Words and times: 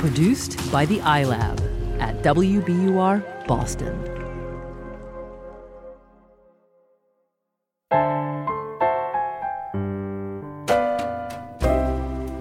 Produced 0.00 0.56
by 0.72 0.86
the 0.86 0.98
iLab 1.00 1.60
at 2.00 2.22
WBUR 2.22 3.46
Boston. 3.46 4.02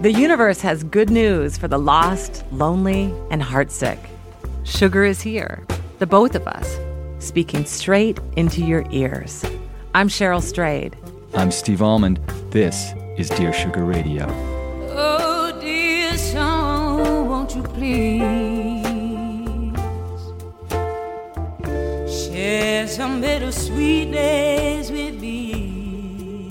The 0.02 0.14
universe 0.14 0.62
has 0.62 0.86
good 0.86 1.10
news 1.10 1.58
for 1.58 1.68
the 1.68 1.78
lost, 1.78 2.46
lonely, 2.54 3.14
and 3.30 3.42
heartsick. 3.42 4.00
Sugar 4.64 5.04
is 5.04 5.20
here, 5.20 5.68
the 5.98 6.08
both 6.08 6.36
of 6.36 6.48
us, 6.48 6.78
speaking 7.22 7.66
straight 7.66 8.22
into 8.38 8.64
your 8.64 8.86
ears. 8.90 9.44
I'm 9.94 10.08
Cheryl 10.08 10.42
Strayed. 10.42 10.96
I'm 11.34 11.52
Steve 11.52 11.82
Almond. 11.82 12.22
This 12.52 12.94
is 13.18 13.28
Dear 13.30 13.52
Sugar 13.52 13.84
Radio. 13.84 14.48
Won't 17.90 17.98
you 17.98 19.72
please 21.62 22.26
share 22.26 22.88
some 22.88 23.22
bittersweet 23.22 24.12
days 24.12 24.92
with 24.92 25.20
me? 25.20 26.48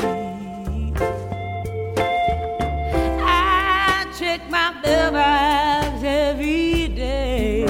I 3.20 4.06
check 4.18 4.48
my 4.50 4.72
mailbox 4.82 6.02
every 6.02 6.88
day 6.88 7.66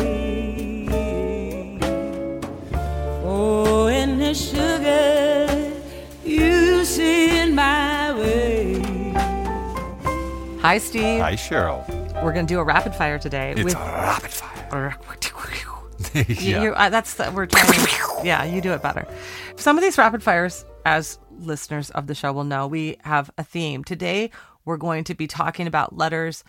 for 3.22 3.90
any 3.90 4.34
sugar 4.34 5.72
you 6.24 6.84
send 6.84 7.54
my 7.54 8.12
way. 8.14 8.80
Hi, 10.60 10.78
Steve. 10.78 11.20
Hi, 11.20 11.34
Cheryl. 11.34 11.87
We're 12.22 12.32
going 12.32 12.46
to 12.46 12.52
do 12.52 12.58
a 12.58 12.64
rapid 12.64 12.94
fire 12.94 13.18
today. 13.18 13.52
It's 13.52 13.62
with- 13.62 13.74
a 13.74 13.78
rapid 13.78 14.30
fire. 14.30 14.96
Yeah. 16.28 16.62
you- 16.62 16.72
uh, 16.74 16.90
that's 16.90 17.14
the, 17.14 17.30
we're 17.32 17.46
trying. 17.46 18.26
Yeah, 18.26 18.44
you 18.44 18.60
do 18.60 18.72
it 18.72 18.82
better. 18.82 19.06
Some 19.56 19.76
of 19.78 19.82
these 19.82 19.96
rapid 19.98 20.22
fires, 20.22 20.64
as 20.84 21.18
listeners 21.38 21.90
of 21.90 22.06
the 22.06 22.14
show 22.14 22.32
will 22.32 22.44
know, 22.44 22.66
we 22.66 22.96
have 23.04 23.30
a 23.38 23.44
theme. 23.44 23.84
Today, 23.84 24.30
we're 24.64 24.76
going 24.76 25.04
to 25.04 25.14
be 25.14 25.26
talking 25.26 25.66
about 25.66 25.96
letters 25.96 26.44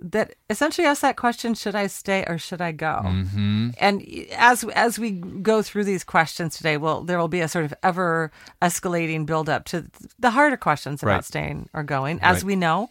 that 0.00 0.34
essentially 0.50 0.86
ask 0.86 1.00
that 1.02 1.16
question: 1.16 1.54
Should 1.54 1.74
I 1.74 1.86
stay 1.86 2.24
or 2.26 2.36
should 2.38 2.60
I 2.60 2.72
go? 2.72 3.00
Mm-hmm. 3.04 3.70
And 3.78 4.04
as 4.36 4.64
as 4.64 4.98
we 4.98 5.10
go 5.12 5.62
through 5.62 5.84
these 5.84 6.04
questions 6.04 6.56
today, 6.56 6.76
well, 6.76 7.02
there 7.02 7.18
will 7.18 7.28
be 7.28 7.40
a 7.40 7.48
sort 7.48 7.64
of 7.64 7.74
ever 7.82 8.30
escalating 8.60 9.26
build 9.26 9.48
up 9.48 9.64
to 9.66 9.86
the 10.18 10.30
harder 10.30 10.56
questions 10.56 11.02
about 11.02 11.12
Right. 11.12 11.24
staying 11.24 11.68
or 11.72 11.82
going. 11.82 12.18
As 12.22 12.38
Right. 12.38 12.44
we 12.44 12.56
know. 12.56 12.90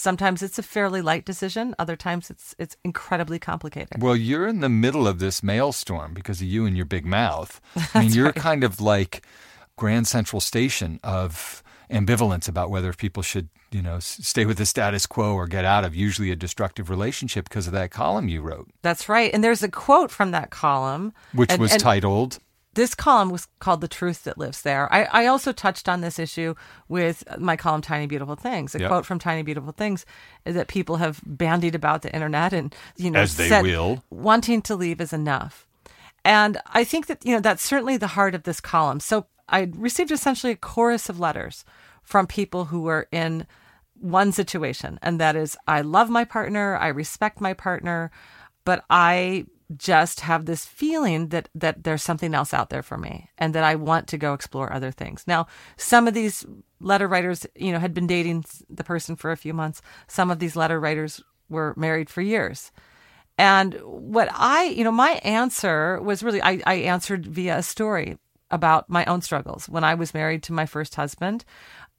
Sometimes 0.00 0.42
it's 0.42 0.58
a 0.58 0.62
fairly 0.62 1.02
light 1.02 1.24
decision. 1.24 1.74
Other 1.78 1.94
times 1.96 2.30
it's 2.30 2.54
it's 2.58 2.76
incredibly 2.84 3.38
complicated. 3.38 4.02
Well, 4.02 4.16
you're 4.16 4.48
in 4.48 4.60
the 4.60 4.68
middle 4.68 5.06
of 5.06 5.18
this 5.18 5.42
maelstrom 5.42 6.14
because 6.14 6.40
of 6.40 6.46
you 6.46 6.64
and 6.64 6.76
your 6.76 6.86
big 6.86 7.04
mouth. 7.04 7.60
I 7.94 8.00
mean, 8.02 8.12
you're 8.12 8.32
kind 8.32 8.64
of 8.64 8.80
like 8.80 9.22
Grand 9.76 10.08
Central 10.08 10.40
Station 10.40 11.00
of 11.02 11.62
ambivalence 11.90 12.48
about 12.48 12.70
whether 12.70 12.92
people 12.92 13.22
should, 13.22 13.48
you 13.70 13.82
know, 13.82 13.98
stay 13.98 14.46
with 14.46 14.58
the 14.58 14.66
status 14.66 15.06
quo 15.06 15.34
or 15.34 15.46
get 15.46 15.64
out 15.64 15.84
of 15.84 15.94
usually 15.94 16.30
a 16.30 16.36
destructive 16.36 16.88
relationship 16.88 17.48
because 17.48 17.66
of 17.66 17.72
that 17.72 17.90
column 17.90 18.28
you 18.28 18.40
wrote, 18.40 18.68
That's 18.82 19.08
right. 19.08 19.30
And 19.34 19.42
there's 19.44 19.62
a 19.62 19.68
quote 19.68 20.10
from 20.10 20.30
that 20.30 20.50
column, 20.50 21.12
which 21.34 21.50
and- 21.50 21.60
was 21.60 21.72
and 21.72 21.80
titled 21.80 22.38
This 22.74 22.94
column 22.94 23.30
was 23.30 23.48
called 23.58 23.80
"The 23.80 23.88
Truth 23.88 24.24
That 24.24 24.38
Lives 24.38 24.62
There." 24.62 24.92
I, 24.92 25.04
I 25.04 25.26
also 25.26 25.52
touched 25.52 25.88
on 25.88 26.00
this 26.00 26.18
issue 26.18 26.54
with 26.88 27.24
my 27.38 27.56
column 27.56 27.80
"Tiny 27.82 28.06
Beautiful 28.06 28.36
Things." 28.36 28.74
A 28.74 28.80
Yep. 28.80 28.88
quote 28.88 29.06
from 29.06 29.18
"Tiny 29.18 29.42
Beautiful 29.42 29.72
Things" 29.72 30.06
is 30.44 30.54
that 30.54 30.68
people 30.68 30.96
have 30.96 31.20
bandied 31.26 31.74
about 31.74 32.02
the 32.02 32.14
internet, 32.14 32.52
and 32.52 32.74
you 32.96 33.10
know, 33.10 33.20
As 33.20 33.36
they 33.36 33.48
said, 33.48 33.62
will. 33.62 34.04
Wanting 34.10 34.62
to 34.62 34.76
leave 34.76 35.00
is 35.00 35.12
enough, 35.12 35.66
and 36.24 36.58
I 36.66 36.84
think 36.84 37.06
that 37.06 37.24
you 37.24 37.34
know 37.34 37.40
that's 37.40 37.64
certainly 37.64 37.96
the 37.96 38.06
heart 38.08 38.34
of 38.34 38.44
this 38.44 38.60
column. 38.60 39.00
So 39.00 39.26
I 39.48 39.70
received 39.74 40.12
essentially 40.12 40.52
a 40.52 40.56
chorus 40.56 41.08
of 41.08 41.18
letters 41.18 41.64
from 42.04 42.26
people 42.28 42.66
who 42.66 42.82
were 42.82 43.08
in 43.10 43.46
one 43.94 44.30
situation, 44.30 44.98
and 45.02 45.20
that 45.20 45.34
is 45.34 45.56
I 45.66 45.80
love 45.80 46.08
my 46.08 46.24
partner, 46.24 46.76
I 46.76 46.86
respect 46.88 47.40
my 47.40 47.52
partner, 47.52 48.12
but 48.64 48.84
I 48.88 49.46
just 49.76 50.20
have 50.20 50.46
this 50.46 50.64
feeling 50.64 51.28
that 51.28 51.48
that 51.54 51.84
there's 51.84 52.02
something 52.02 52.34
else 52.34 52.52
out 52.52 52.70
there 52.70 52.82
for 52.82 52.98
me 52.98 53.30
and 53.38 53.54
that 53.54 53.64
I 53.64 53.74
want 53.76 54.08
to 54.08 54.18
go 54.18 54.34
explore 54.34 54.72
other 54.72 54.90
things. 54.90 55.24
Now, 55.26 55.46
some 55.76 56.08
of 56.08 56.14
these 56.14 56.44
letter 56.80 57.06
writers, 57.06 57.46
you 57.54 57.72
know, 57.72 57.78
had 57.78 57.94
been 57.94 58.06
dating 58.06 58.44
the 58.68 58.84
person 58.84 59.16
for 59.16 59.30
a 59.30 59.36
few 59.36 59.54
months. 59.54 59.80
Some 60.08 60.30
of 60.30 60.38
these 60.38 60.56
letter 60.56 60.80
writers 60.80 61.22
were 61.48 61.74
married 61.76 62.10
for 62.10 62.22
years. 62.22 62.72
And 63.38 63.74
what 63.82 64.28
I, 64.32 64.64
you 64.64 64.84
know, 64.84 64.92
my 64.92 65.12
answer 65.24 66.00
was 66.02 66.22
really, 66.22 66.42
I, 66.42 66.60
I 66.66 66.74
answered 66.74 67.26
via 67.26 67.58
a 67.58 67.62
story 67.62 68.18
about 68.50 68.90
my 68.90 69.04
own 69.06 69.22
struggles. 69.22 69.68
When 69.68 69.84
I 69.84 69.94
was 69.94 70.12
married 70.12 70.42
to 70.44 70.52
my 70.52 70.66
first 70.66 70.94
husband, 70.94 71.44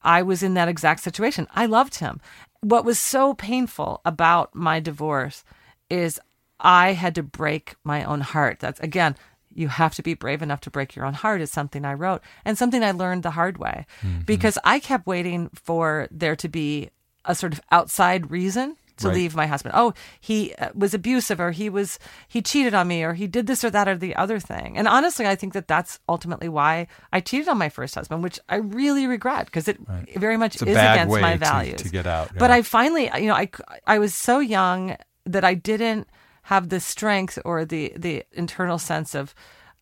I 0.03 0.21
was 0.21 0.43
in 0.43 0.53
that 0.55 0.67
exact 0.67 1.01
situation. 1.01 1.47
I 1.55 1.65
loved 1.65 1.95
him. 1.95 2.19
What 2.59 2.85
was 2.85 2.99
so 2.99 3.33
painful 3.33 4.01
about 4.05 4.53
my 4.53 4.79
divorce 4.79 5.43
is 5.89 6.19
I 6.61 6.93
had 6.93 7.15
to 7.15 7.23
break 7.23 7.75
my 7.83 8.03
own 8.03 8.21
heart. 8.21 8.59
That's 8.59 8.79
again, 8.79 9.15
you 9.53 9.67
have 9.67 9.95
to 9.95 10.03
be 10.03 10.13
brave 10.13 10.41
enough 10.41 10.61
to 10.61 10.71
break 10.71 10.95
your 10.95 11.05
own 11.05 11.13
heart 11.13 11.41
is 11.41 11.51
something 11.51 11.83
I 11.85 11.93
wrote 11.93 12.21
and 12.45 12.57
something 12.57 12.83
I 12.83 12.91
learned 12.91 13.23
the 13.23 13.31
hard 13.31 13.57
way 13.57 13.85
because 14.25 14.57
I 14.63 14.79
kept 14.79 15.05
waiting 15.07 15.49
for 15.53 16.07
there 16.11 16.35
to 16.37 16.47
be 16.47 16.89
a 17.25 17.35
sort 17.35 17.51
of 17.53 17.61
outside 17.71 18.31
reason 18.31 18.77
to 18.97 19.07
Right. 19.07 19.15
leave 19.15 19.35
my 19.35 19.47
husband. 19.47 19.73
Oh, 19.75 19.93
he 20.19 20.53
uh, 20.55 20.69
was 20.75 20.93
abusive 20.93 21.39
or 21.39 21.51
he 21.51 21.69
was 21.69 21.97
he 22.27 22.41
cheated 22.41 22.73
on 22.75 22.87
me 22.87 23.03
or 23.03 23.13
he 23.13 23.25
did 23.25 23.47
this 23.47 23.63
or 23.63 23.69
that 23.71 23.87
or 23.87 23.97
the 23.97 24.15
other 24.15 24.39
thing. 24.39 24.77
And 24.77 24.87
honestly, 24.87 25.25
I 25.25 25.35
think 25.35 25.53
that 25.53 25.67
that's 25.67 25.99
ultimately 26.07 26.47
why 26.49 26.85
I 27.11 27.19
cheated 27.19 27.47
on 27.47 27.57
my 27.57 27.69
first 27.69 27.95
husband, 27.95 28.21
which 28.21 28.39
I 28.47 28.57
really 28.57 29.07
regret 29.07 29.45
because 29.47 29.67
it 29.67 29.79
very 30.15 30.37
much 30.37 30.55
is 30.57 30.61
against 30.63 31.19
my 31.19 31.33
to- 31.33 31.39
values 31.39 31.81
to 31.81 31.89
get 31.89 32.05
out, 32.05 32.31
But. 32.37 32.51
I 32.51 32.61
finally, 32.61 33.09
you 33.17 33.27
know, 33.27 33.33
I 33.35 33.49
I 33.87 33.97
was 33.99 34.13
so 34.13 34.37
young 34.39 34.95
that 35.25 35.43
I 35.43 35.55
didn't 35.55 36.07
have 36.43 36.69
the 36.69 36.79
strength 36.79 37.37
or 37.45 37.65
the 37.65 37.93
the 37.95 38.23
internal 38.31 38.77
sense 38.77 39.15
of 39.15 39.33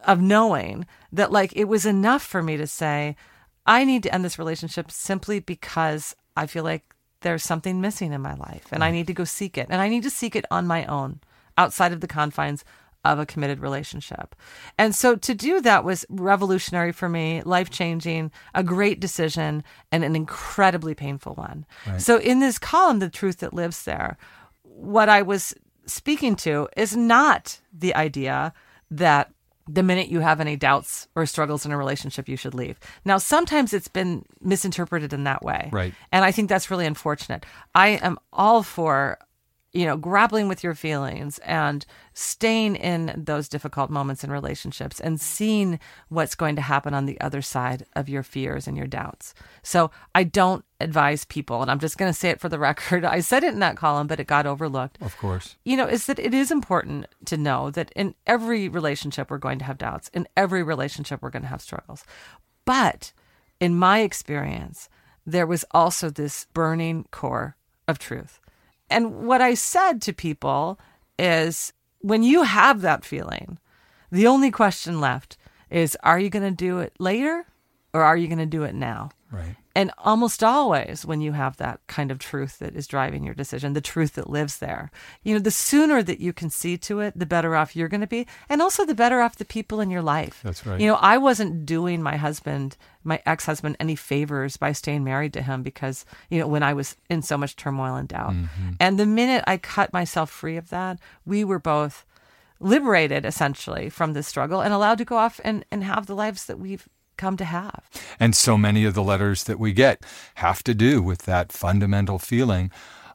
of 0.02 0.22
knowing 0.22 0.86
that 1.12 1.32
like 1.32 1.54
it 1.56 1.66
was 1.66 1.86
enough 1.86 2.24
for 2.24 2.42
me 2.42 2.58
to 2.58 2.68
say 2.68 3.16
I 3.66 3.84
need 3.84 4.04
to 4.04 4.14
end 4.14 4.26
this 4.26 4.40
relationship 4.40 4.92
simply 4.92 5.40
because 5.40 6.16
I 6.36 6.48
feel 6.48 6.64
like 6.64 6.96
there's 7.22 7.44
something 7.44 7.82
missing 7.82 8.14
in 8.14 8.22
my 8.22 8.34
life 8.34 8.68
and 8.72 8.84
I 8.84 8.92
need 8.92 9.08
to 9.08 9.14
go 9.14 9.26
seek 9.26 9.58
it 9.58 9.68
and 9.70 9.82
I 9.82 9.90
need 9.90 10.04
to 10.04 10.10
seek 10.10 10.36
it 10.36 10.46
on 10.50 10.68
my 10.68 10.86
own 10.86 11.20
outside 11.58 11.92
of 11.92 12.00
the 12.02 12.08
confines 12.08 12.64
of 13.06 13.20
a 13.20 13.26
committed 13.26 13.60
relationship. 13.60 14.36
And 14.78 14.94
so 14.94 15.16
to 15.16 15.34
do 15.34 15.62
that 15.62 15.84
was 15.84 16.06
revolutionary 16.10 16.92
for 16.92 17.08
me, 17.08 17.42
life 17.44 17.70
changing, 17.70 18.32
a 18.54 18.64
great 18.64 19.00
decision, 19.00 19.64
and 19.92 20.04
an 20.04 20.16
incredibly 20.16 20.94
painful 20.94 21.36
one. 21.36 21.66
So 21.98 22.20
in 22.20 22.40
this 22.40 22.60
column, 22.60 23.00
The 23.00 23.10
Truth 23.10 23.38
That 23.38 23.54
Lives 23.54 23.84
There, 23.84 24.18
what 24.64 25.08
I 25.10 25.22
was 25.22 25.56
speaking 25.90 26.36
to 26.38 26.68
is 26.78 26.96
not 26.96 27.60
the 27.74 27.96
idea 27.96 28.54
that 28.92 29.32
the 29.68 29.84
minute 29.84 30.08
you 30.08 30.20
have 30.20 30.42
any 30.42 30.56
doubts 30.56 31.08
or 31.16 31.26
struggles 31.26 31.66
in 31.66 31.72
a 31.72 31.78
relationship, 31.78 32.28
you 32.28 32.36
should 32.36 32.56
leave. 32.56 32.80
Now, 33.06 33.20
sometimes 33.20 33.72
it's 33.72 33.88
been 33.88 34.26
misinterpreted 34.42 35.14
in 35.14 35.26
that 35.26 35.44
way. 35.44 35.70
Right. 35.72 35.94
And 36.12 36.26
I 36.26 36.32
think 36.32 36.50
that's 36.50 36.72
really 36.72 36.88
unfortunate. 36.88 37.46
I 37.76 37.90
am 37.90 38.18
all 38.34 38.64
for 38.64 39.20
you 39.72 39.86
know, 39.86 39.98
grappling 39.98 40.48
with 40.48 40.64
your 40.64 40.74
feelings 40.74 41.38
and 41.40 41.86
staying 42.14 42.76
in 42.76 43.14
those 43.16 43.48
difficult 43.48 43.90
moments 43.90 44.24
in 44.24 44.32
relationships 44.32 45.00
and 45.00 45.22
seeing 45.22 45.80
what's 46.08 46.36
going 46.36 46.56
to 46.56 46.62
happen 46.62 46.94
on 46.94 47.06
the 47.06 47.20
other 47.22 47.42
side 47.42 47.86
of 47.96 48.10
your 48.10 48.24
fears 48.24 48.68
and 48.68 48.76
your 48.76 48.88
doubts. 48.88 49.34
So 49.62 49.92
I 50.16 50.24
don't 50.24 50.66
advise 50.80 51.26
people, 51.26 51.62
and 51.62 51.70
I'm 51.70 51.80
just 51.80 51.98
going 51.98 52.12
to 52.12 52.18
say 52.18 52.30
it 52.30 52.40
for 52.40 52.50
the 52.50 52.60
record. 52.70 53.06
I 53.06 53.20
said 53.20 53.44
it 53.44 53.54
in 53.54 53.60
that 53.60 53.78
column, 53.78 54.08
but 54.08 54.20
it 54.20 54.28
got 54.28 54.46
overlooked. 54.46 54.98
Of 55.02 55.18
course. 55.18 55.56
You 55.64 55.78
know, 55.78 55.88
is 55.88 56.06
that 56.06 56.20
it 56.20 56.34
is 56.34 56.52
important 56.52 57.08
to 57.26 57.38
know 57.38 57.70
that 57.72 57.92
in 57.96 58.16
every 58.26 58.70
relationship, 58.70 59.30
we're 59.30 59.38
going 59.38 59.60
to 59.60 59.66
have 59.66 59.78
doubts. 59.78 60.10
In 60.14 60.28
every 60.36 60.64
relationship, 60.64 61.22
we're 61.22 61.30
going 61.30 61.44
to 61.44 61.50
have 61.50 61.62
struggles. 61.62 62.04
But 62.66 63.14
in 63.60 63.76
my 63.76 64.00
experience, 64.00 64.90
there 65.26 65.48
was 65.48 65.66
also 65.72 66.10
this 66.10 66.48
burning 66.54 67.06
core 67.12 67.56
of 67.88 68.00
truth. 68.00 68.40
And 68.90 69.28
what 69.28 69.42
I 69.42 69.54
said 69.54 70.02
to 70.04 70.14
people 70.14 70.80
is 71.18 71.74
when 72.00 72.24
you 72.24 72.44
have 72.44 72.82
that 72.82 73.06
feeling, 73.06 73.60
the 74.12 74.28
only 74.28 74.52
question 74.52 75.00
left 75.00 75.38
is 75.70 75.98
are 76.04 76.20
you 76.20 76.30
going 76.30 76.50
to 76.50 76.56
do 76.56 76.80
it 76.80 76.94
later 77.00 77.46
or 77.94 78.04
are 78.04 78.18
you 78.18 78.28
going 78.28 78.40
to 78.40 78.46
do 78.46 78.64
it 78.64 78.74
now? 78.74 79.12
Right. 79.32 79.56
And 79.76 79.92
almost 80.00 80.44
always, 80.44 81.06
when 81.06 81.22
you 81.22 81.34
have 81.34 81.58
that 81.58 81.80
kind 81.88 82.12
of 82.12 82.20
truth 82.20 82.60
that 82.60 82.76
is 82.76 82.88
driving 82.88 83.24
your 83.24 83.36
decision, 83.36 83.74
the 83.74 83.82
truth 83.82 84.16
that 84.16 84.30
lives 84.30 84.58
there, 84.58 84.92
you 85.24 85.34
know, 85.34 85.40
the 85.40 85.52
sooner 85.52 86.02
that 86.02 86.20
you 86.20 86.34
can 86.34 86.50
see 86.50 86.78
to 86.80 87.00
it, 87.00 87.18
the 87.18 87.26
better 87.26 87.56
off 87.56 87.76
you're 87.76 87.88
going 87.88 88.02
to 88.02 88.08
be. 88.08 88.26
And 88.50 88.62
also 88.62 88.86
the 88.86 88.96
better 88.96 89.22
off 89.22 89.38
the 89.38 89.46
people 89.46 89.80
in 89.80 89.92
your 89.92 90.02
life. 90.02 90.42
That's 90.44 90.66
right. 90.66 90.82
You 90.82 90.88
know, 90.88 90.96
I 90.96 91.18
wasn't 91.18 91.66
doing 91.66 92.02
my 92.02 92.18
husband, 92.18 92.76
my 93.04 93.22
ex 93.26 93.46
husband, 93.46 93.78
any 93.80 93.96
favors 93.96 94.58
by 94.58 94.72
staying 94.72 95.04
married 95.04 95.34
to 95.34 95.42
him 95.42 95.62
because, 95.62 96.06
you 96.30 96.40
know, 96.40 96.48
when 96.48 96.64
I 96.64 96.74
was 96.74 96.98
in 97.10 97.22
so 97.22 97.38
much 97.38 97.56
turmoil 97.56 97.96
and 97.96 98.08
doubt. 98.08 98.34
Mm-hmm. 98.34 98.72
And 98.80 99.00
the 99.00 99.06
minute 99.06 99.44
I 99.46 99.58
cut 99.58 99.94
myself 99.94 100.30
free 100.32 100.58
of 100.58 100.70
that, 100.70 101.00
we 101.26 101.44
were 101.44 101.60
both 101.60 102.06
liberated 102.60 103.26
essentially 103.26 103.90
from 103.90 104.14
this 104.14 104.28
struggle 104.28 104.60
and 104.60 104.74
allowed 104.74 104.98
to 104.98 105.06
go 105.06 105.16
off 105.16 105.40
and, 105.44 105.64
and 105.72 105.84
have 105.84 106.08
the 106.08 106.16
lives 106.16 106.46
that 106.48 106.60
we've 106.60 106.90
come 107.20 107.38
to 107.38 107.46
have. 107.46 107.84
And 108.20 108.36
so 108.36 108.58
many 108.58 108.86
of 108.86 108.96
the 108.96 109.04
letters 109.04 109.44
that 109.44 109.60
we 109.60 109.74
get 109.74 110.04
have 110.36 110.64
to 110.64 110.74
do 110.74 111.04
with 111.04 111.24
that 111.24 111.52
fundamental 111.52 112.18
feeling. 112.18 112.72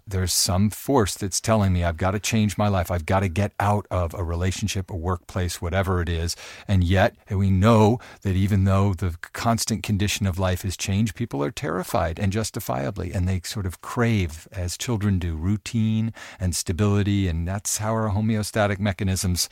There's 0.07 0.35
some 0.35 0.69
force 0.69 1.15
that's 1.15 1.41
telling 1.41 1.73
me 1.73 1.83
I've 1.83 1.97
got 1.97 2.11
to 2.11 2.21
change 2.21 2.59
my 2.59 2.69
life. 2.69 2.91
I've 2.91 3.07
got 3.07 3.21
to 3.21 3.29
get 3.29 3.53
out 3.59 3.87
of 3.91 4.13
a 4.13 4.23
relationship, 4.23 4.91
a 4.91 4.97
workplace, 4.97 5.63
whatever 5.63 6.03
it 6.03 6.11
is. 6.11 6.37
And 6.69 6.85
yet, 6.85 7.17
we 7.31 7.51
know 7.51 8.01
that 8.21 8.37
even 8.37 8.65
though 8.65 8.93
the 8.93 9.17
constant 9.33 9.83
condition 9.83 10.27
of 10.27 10.39
life 10.39 10.63
is 10.63 10.77
change, 10.77 11.15
people 11.15 11.43
are 11.43 11.51
terrified 11.51 12.19
and 12.19 12.33
justifiably. 12.33 13.13
And 13.15 13.27
they 13.27 13.41
sort 13.45 13.65
of 13.65 13.81
crave, 13.81 14.47
as 14.53 14.77
children 14.77 15.19
do, 15.19 15.37
routine 15.37 16.13
and 16.39 16.55
stability. 16.55 17.27
And 17.27 17.49
that's 17.49 17.79
how 17.79 17.93
our 17.93 18.11
homeostatic 18.11 18.79
mechanisms 18.79 19.49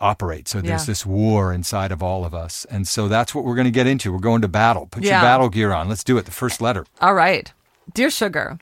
operate. 0.00 0.48
So 0.48 0.60
there's 0.60 0.82
Yeah. 0.82 0.86
this 0.86 1.06
war 1.06 1.52
inside 1.52 1.92
of 1.92 2.02
all 2.02 2.24
of 2.24 2.34
us. 2.34 2.66
And 2.70 2.86
so 2.86 3.08
that's 3.08 3.34
what 3.34 3.44
we're 3.44 3.54
going 3.54 3.66
to 3.66 3.70
get 3.70 3.86
into. 3.86 4.12
We're 4.12 4.18
going 4.18 4.42
to 4.42 4.48
battle. 4.48 4.86
Put 4.86 5.02
your 5.02 5.12
battle 5.12 5.48
gear 5.48 5.72
on. 5.72 5.88
Let's 5.88 6.04
do 6.04 6.18
it. 6.18 6.24
The 6.24 6.30
first 6.30 6.60
letter. 6.60 6.84
All 7.00 7.14
right. 7.14 7.52
Dear 7.92 8.10
Sugar, 8.10 8.58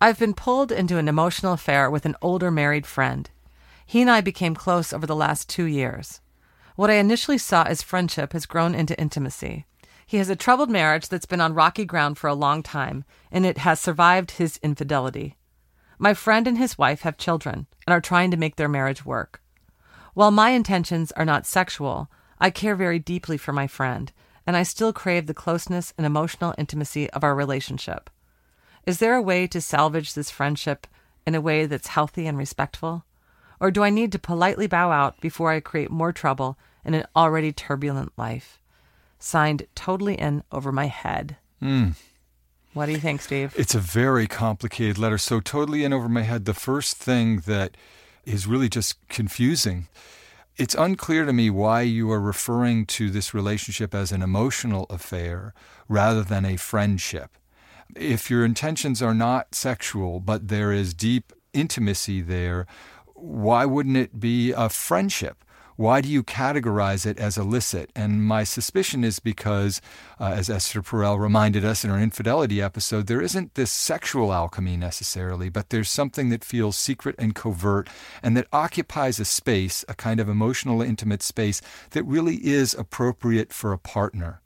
I've 0.00 0.18
been 0.18 0.34
pulled 0.34 0.72
into 0.72 0.98
an 0.98 1.08
emotional 1.08 1.52
affair 1.54 1.90
with 1.90 2.04
an 2.04 2.16
older 2.20 2.50
married 2.50 2.86
friend. 2.86 3.30
He 3.86 4.00
and 4.02 4.10
I 4.10 4.20
became 4.20 4.54
close 4.54 4.92
over 4.92 5.06
the 5.06 5.16
last 5.16 5.48
two 5.48 5.64
years. 5.64 6.20
What 6.74 6.90
I 6.90 6.94
initially 6.94 7.38
saw 7.38 7.62
as 7.62 7.80
friendship 7.82 8.32
has 8.32 8.44
grown 8.44 8.74
into 8.74 8.98
intimacy. 9.00 9.64
He 10.06 10.18
has 10.18 10.28
a 10.28 10.36
troubled 10.36 10.70
marriage 10.70 11.08
that's 11.08 11.26
been 11.26 11.40
on 11.40 11.54
rocky 11.54 11.84
ground 11.84 12.18
for 12.18 12.28
a 12.28 12.34
long 12.34 12.62
time, 12.62 13.04
and 13.32 13.46
it 13.46 13.58
has 13.58 13.80
survived 13.80 14.32
his 14.32 14.58
infidelity. 14.62 15.36
My 15.98 16.12
friend 16.14 16.46
and 16.46 16.58
his 16.58 16.76
wife 16.76 17.00
have 17.00 17.16
children 17.16 17.66
and 17.86 17.94
are 17.94 18.00
trying 18.00 18.30
to 18.30 18.36
make 18.36 18.56
their 18.56 18.68
marriage 18.68 19.06
work. 19.06 19.40
While 20.16 20.30
my 20.30 20.52
intentions 20.52 21.12
are 21.12 21.26
not 21.26 21.44
sexual, 21.44 22.10
I 22.40 22.48
care 22.48 22.74
very 22.74 22.98
deeply 22.98 23.36
for 23.36 23.52
my 23.52 23.66
friend, 23.66 24.10
and 24.46 24.56
I 24.56 24.62
still 24.62 24.90
crave 24.90 25.26
the 25.26 25.34
closeness 25.34 25.92
and 25.98 26.06
emotional 26.06 26.54
intimacy 26.56 27.10
of 27.10 27.22
our 27.22 27.34
relationship. 27.34 28.08
Is 28.86 28.98
there 28.98 29.14
a 29.14 29.20
way 29.20 29.46
to 29.48 29.60
salvage 29.60 30.14
this 30.14 30.30
friendship 30.30 30.86
in 31.26 31.34
a 31.34 31.40
way 31.42 31.66
that's 31.66 31.88
healthy 31.88 32.26
and 32.26 32.38
respectful? 32.38 33.04
Or 33.60 33.70
do 33.70 33.82
I 33.82 33.90
need 33.90 34.10
to 34.12 34.18
politely 34.18 34.66
bow 34.66 34.90
out 34.90 35.20
before 35.20 35.50
I 35.50 35.60
create 35.60 35.90
more 35.90 36.14
trouble 36.14 36.56
in 36.82 36.94
an 36.94 37.04
already 37.14 37.52
turbulent 37.52 38.12
life? 38.16 38.58
Signed, 39.18 39.66
totally 39.74 40.14
in 40.14 40.42
over 40.50 40.72
my 40.72 40.86
head. 40.86 41.36
Hmm. 41.60 41.90
What 42.72 42.86
do 42.86 42.92
you 42.92 43.00
think, 43.00 43.20
Steve? 43.20 43.52
It's 43.54 43.74
a 43.74 43.80
very 43.80 44.26
complicated 44.26 44.96
letter. 44.96 45.18
So, 45.18 45.40
totally 45.40 45.84
in 45.84 45.92
over 45.92 46.08
my 46.08 46.22
head, 46.22 46.46
the 46.46 46.54
first 46.54 46.96
thing 46.96 47.40
that 47.40 47.76
is 48.26 48.46
really 48.46 48.68
just 48.68 49.08
confusing. 49.08 49.88
It's 50.56 50.74
unclear 50.74 51.24
to 51.24 51.32
me 51.32 51.48
why 51.48 51.82
you 51.82 52.10
are 52.10 52.20
referring 52.20 52.86
to 52.86 53.10
this 53.10 53.32
relationship 53.32 53.94
as 53.94 54.10
an 54.10 54.22
emotional 54.22 54.86
affair 54.90 55.54
rather 55.88 56.22
than 56.22 56.44
a 56.44 56.56
friendship. 56.56 57.38
If 57.94 58.30
your 58.30 58.44
intentions 58.44 59.00
are 59.00 59.14
not 59.14 59.54
sexual, 59.54 60.18
but 60.18 60.48
there 60.48 60.72
is 60.72 60.92
deep 60.92 61.32
intimacy 61.52 62.20
there, 62.20 62.66
why 63.14 63.64
wouldn't 63.64 63.96
it 63.96 64.18
be 64.18 64.52
a 64.52 64.68
friendship? 64.68 65.44
Why 65.76 66.00
do 66.00 66.08
you 66.08 66.22
categorize 66.22 67.04
it 67.04 67.18
as 67.18 67.36
illicit? 67.36 67.90
And 67.94 68.24
my 68.24 68.44
suspicion 68.44 69.04
is 69.04 69.18
because, 69.18 69.82
uh, 70.18 70.32
as 70.34 70.48
Esther 70.48 70.80
Perel 70.80 71.18
reminded 71.18 71.66
us 71.66 71.84
in 71.84 71.90
our 71.90 72.00
infidelity 72.00 72.62
episode, 72.62 73.06
there 73.06 73.20
isn't 73.20 73.54
this 73.54 73.70
sexual 73.70 74.32
alchemy 74.32 74.78
necessarily, 74.78 75.50
but 75.50 75.68
there's 75.68 75.90
something 75.90 76.30
that 76.30 76.44
feels 76.44 76.78
secret 76.78 77.14
and 77.18 77.34
covert 77.34 77.90
and 78.22 78.34
that 78.38 78.48
occupies 78.54 79.20
a 79.20 79.26
space, 79.26 79.84
a 79.86 79.94
kind 79.94 80.18
of 80.18 80.30
emotional, 80.30 80.80
intimate 80.80 81.22
space 81.22 81.60
that 81.90 82.04
really 82.04 82.36
is 82.36 82.72
appropriate 82.72 83.52
for 83.52 83.74
a 83.74 83.78
partner. 83.78 84.40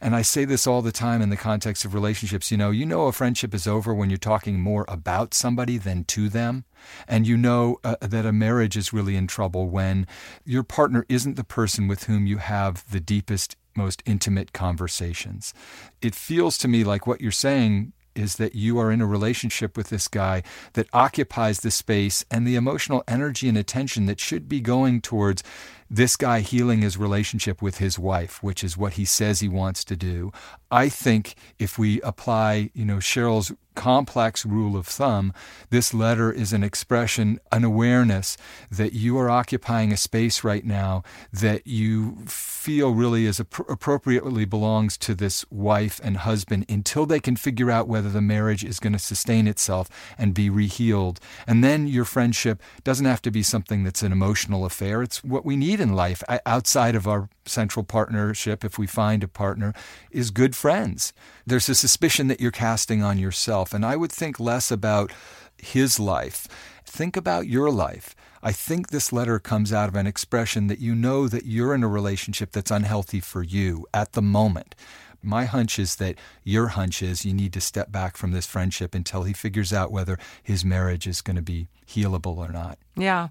And 0.00 0.14
I 0.14 0.22
say 0.22 0.44
this 0.44 0.66
all 0.66 0.82
the 0.82 0.92
time 0.92 1.22
in 1.22 1.30
the 1.30 1.36
context 1.36 1.84
of 1.84 1.94
relationships. 1.94 2.50
You 2.50 2.56
know, 2.56 2.70
you 2.70 2.86
know 2.86 3.06
a 3.06 3.12
friendship 3.12 3.54
is 3.54 3.66
over 3.66 3.94
when 3.94 4.10
you're 4.10 4.18
talking 4.18 4.60
more 4.60 4.84
about 4.88 5.34
somebody 5.34 5.78
than 5.78 6.04
to 6.04 6.28
them. 6.28 6.64
And 7.06 7.26
you 7.26 7.36
know 7.36 7.78
uh, 7.84 7.96
that 8.00 8.26
a 8.26 8.32
marriage 8.32 8.76
is 8.76 8.92
really 8.92 9.16
in 9.16 9.26
trouble 9.26 9.68
when 9.68 10.06
your 10.44 10.62
partner 10.62 11.04
isn't 11.08 11.36
the 11.36 11.44
person 11.44 11.88
with 11.88 12.04
whom 12.04 12.26
you 12.26 12.38
have 12.38 12.90
the 12.90 13.00
deepest, 13.00 13.56
most 13.76 14.02
intimate 14.06 14.52
conversations. 14.52 15.52
It 16.00 16.14
feels 16.14 16.56
to 16.58 16.68
me 16.68 16.84
like 16.84 17.06
what 17.06 17.20
you're 17.20 17.32
saying 17.32 17.92
is 18.14 18.36
that 18.36 18.54
you 18.54 18.78
are 18.78 18.90
in 18.90 19.00
a 19.00 19.06
relationship 19.06 19.76
with 19.76 19.88
this 19.88 20.08
guy 20.08 20.42
that 20.72 20.88
occupies 20.92 21.60
the 21.60 21.70
space 21.70 22.24
and 22.30 22.46
the 22.46 22.56
emotional 22.56 23.04
energy 23.06 23.48
and 23.48 23.56
attention 23.56 24.06
that 24.06 24.20
should 24.20 24.48
be 24.48 24.60
going 24.60 25.00
towards 25.00 25.42
this 25.90 26.16
guy 26.16 26.40
healing 26.40 26.82
his 26.82 26.96
relationship 26.96 27.60
with 27.60 27.78
his 27.78 27.98
wife, 27.98 28.42
which 28.42 28.62
is 28.62 28.76
what 28.76 28.94
he 28.94 29.04
says 29.04 29.40
he 29.40 29.48
wants 29.48 29.84
to 29.84 29.96
do. 29.96 30.32
I 30.70 30.88
think 30.88 31.34
if 31.58 31.78
we 31.78 32.00
apply, 32.02 32.70
you 32.74 32.84
know, 32.84 32.98
Cheryl's 32.98 33.52
complex 33.74 34.44
rule 34.44 34.76
of 34.76 34.86
thumb, 34.86 35.32
this 35.70 35.94
letter 35.94 36.30
is 36.30 36.52
an 36.52 36.62
expression, 36.62 37.40
an 37.50 37.64
awareness 37.64 38.36
that 38.70 38.92
you 38.92 39.18
are 39.18 39.30
occupying 39.30 39.92
a 39.92 39.96
space 39.96 40.44
right 40.44 40.64
now 40.64 41.02
that 41.32 41.66
you 41.66 42.18
feel 42.26 42.92
really 42.92 43.26
is 43.26 43.40
appro- 43.40 43.68
appropriately 43.70 44.44
belongs 44.44 44.98
to 44.98 45.14
this 45.14 45.44
wife 45.50 46.00
and 46.04 46.18
husband 46.18 46.66
until 46.68 47.06
they 47.06 47.20
can 47.20 47.36
figure 47.36 47.70
out 47.70 47.88
whether 47.88 48.10
the 48.10 48.20
marriage 48.20 48.64
is 48.64 48.80
going 48.80 48.92
to 48.92 48.98
sustain 48.98 49.48
itself 49.48 49.88
and 50.18 50.34
be 50.34 50.50
rehealed. 50.50 51.18
And 51.46 51.64
then 51.64 51.86
your 51.86 52.04
friendship 52.04 52.60
doesn't 52.84 53.06
have 53.06 53.22
to 53.22 53.30
be 53.30 53.42
something 53.42 53.82
that's 53.82 54.02
an 54.02 54.12
emotional 54.12 54.64
affair. 54.64 55.02
It's 55.02 55.24
what 55.24 55.44
we 55.44 55.56
need 55.56 55.79
in 55.80 55.94
life 55.94 56.22
outside 56.46 56.94
of 56.94 57.08
our 57.08 57.28
central 57.46 57.84
partnership, 57.84 58.64
if 58.64 58.78
we 58.78 58.86
find 58.86 59.22
a 59.22 59.28
partner, 59.28 59.74
is 60.10 60.30
good 60.30 60.54
friends. 60.54 61.12
There's 61.46 61.68
a 61.68 61.74
suspicion 61.74 62.28
that 62.28 62.40
you're 62.40 62.50
casting 62.50 63.02
on 63.02 63.18
yourself. 63.18 63.72
And 63.72 63.84
I 63.84 63.96
would 63.96 64.12
think 64.12 64.38
less 64.38 64.70
about 64.70 65.12
his 65.56 65.98
life. 65.98 66.46
Think 66.84 67.16
about 67.16 67.46
your 67.46 67.70
life. 67.70 68.14
I 68.42 68.52
think 68.52 68.88
this 68.88 69.12
letter 69.12 69.38
comes 69.38 69.72
out 69.72 69.88
of 69.88 69.96
an 69.96 70.06
expression 70.06 70.68
that 70.68 70.78
you 70.78 70.94
know 70.94 71.28
that 71.28 71.44
you're 71.44 71.74
in 71.74 71.84
a 71.84 71.88
relationship 71.88 72.52
that's 72.52 72.70
unhealthy 72.70 73.20
for 73.20 73.42
you 73.42 73.86
at 73.92 74.12
the 74.12 74.22
moment. 74.22 74.74
My 75.22 75.44
hunch 75.44 75.78
is 75.78 75.96
that 75.96 76.16
your 76.42 76.68
hunch 76.68 77.02
is 77.02 77.26
you 77.26 77.34
need 77.34 77.52
to 77.52 77.60
step 77.60 77.92
back 77.92 78.16
from 78.16 78.32
this 78.32 78.46
friendship 78.46 78.94
until 78.94 79.24
he 79.24 79.34
figures 79.34 79.72
out 79.72 79.92
whether 79.92 80.18
his 80.42 80.64
marriage 80.64 81.06
is 81.06 81.20
going 81.20 81.36
to 81.36 81.42
be 81.42 81.68
healable 81.86 82.38
or 82.38 82.48
not. 82.48 82.78
Yeah. 82.96 83.28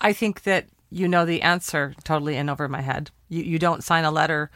I 0.00 0.12
think 0.12 0.42
that 0.44 0.66
you 0.90 1.08
know 1.08 1.24
the 1.24 1.42
answer 1.42 1.94
totally 2.04 2.36
in 2.36 2.48
over 2.48 2.68
my 2.68 2.80
head. 2.80 3.10
You 3.28 3.42
you 3.42 3.58
don't 3.58 3.84
sign 3.84 4.04
a 4.04 4.10
letter 4.10 4.50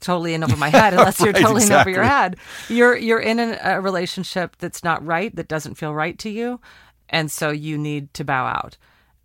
totally 0.00 0.34
in 0.34 0.42
over 0.42 0.56
my 0.56 0.68
head 0.68 0.94
unless 0.94 1.20
you're 1.20 1.32
Right, 1.32 1.42
totally 1.42 1.66
in 1.66 1.72
over 1.72 1.90
your 1.90 2.04
head. 2.04 2.36
You're 2.68 2.96
you're 2.96 3.20
in 3.20 3.38
an, 3.38 3.58
a 3.62 3.80
relationship 3.80 4.56
that's 4.58 4.82
not 4.82 5.04
right, 5.04 5.34
that 5.36 5.48
doesn't 5.48 5.74
feel 5.74 5.94
right 5.94 6.18
to 6.20 6.30
you, 6.30 6.60
and 7.08 7.30
so 7.30 7.50
you 7.50 7.76
need 7.76 8.12
to 8.14 8.24
bow 8.24 8.46
out. 8.46 8.76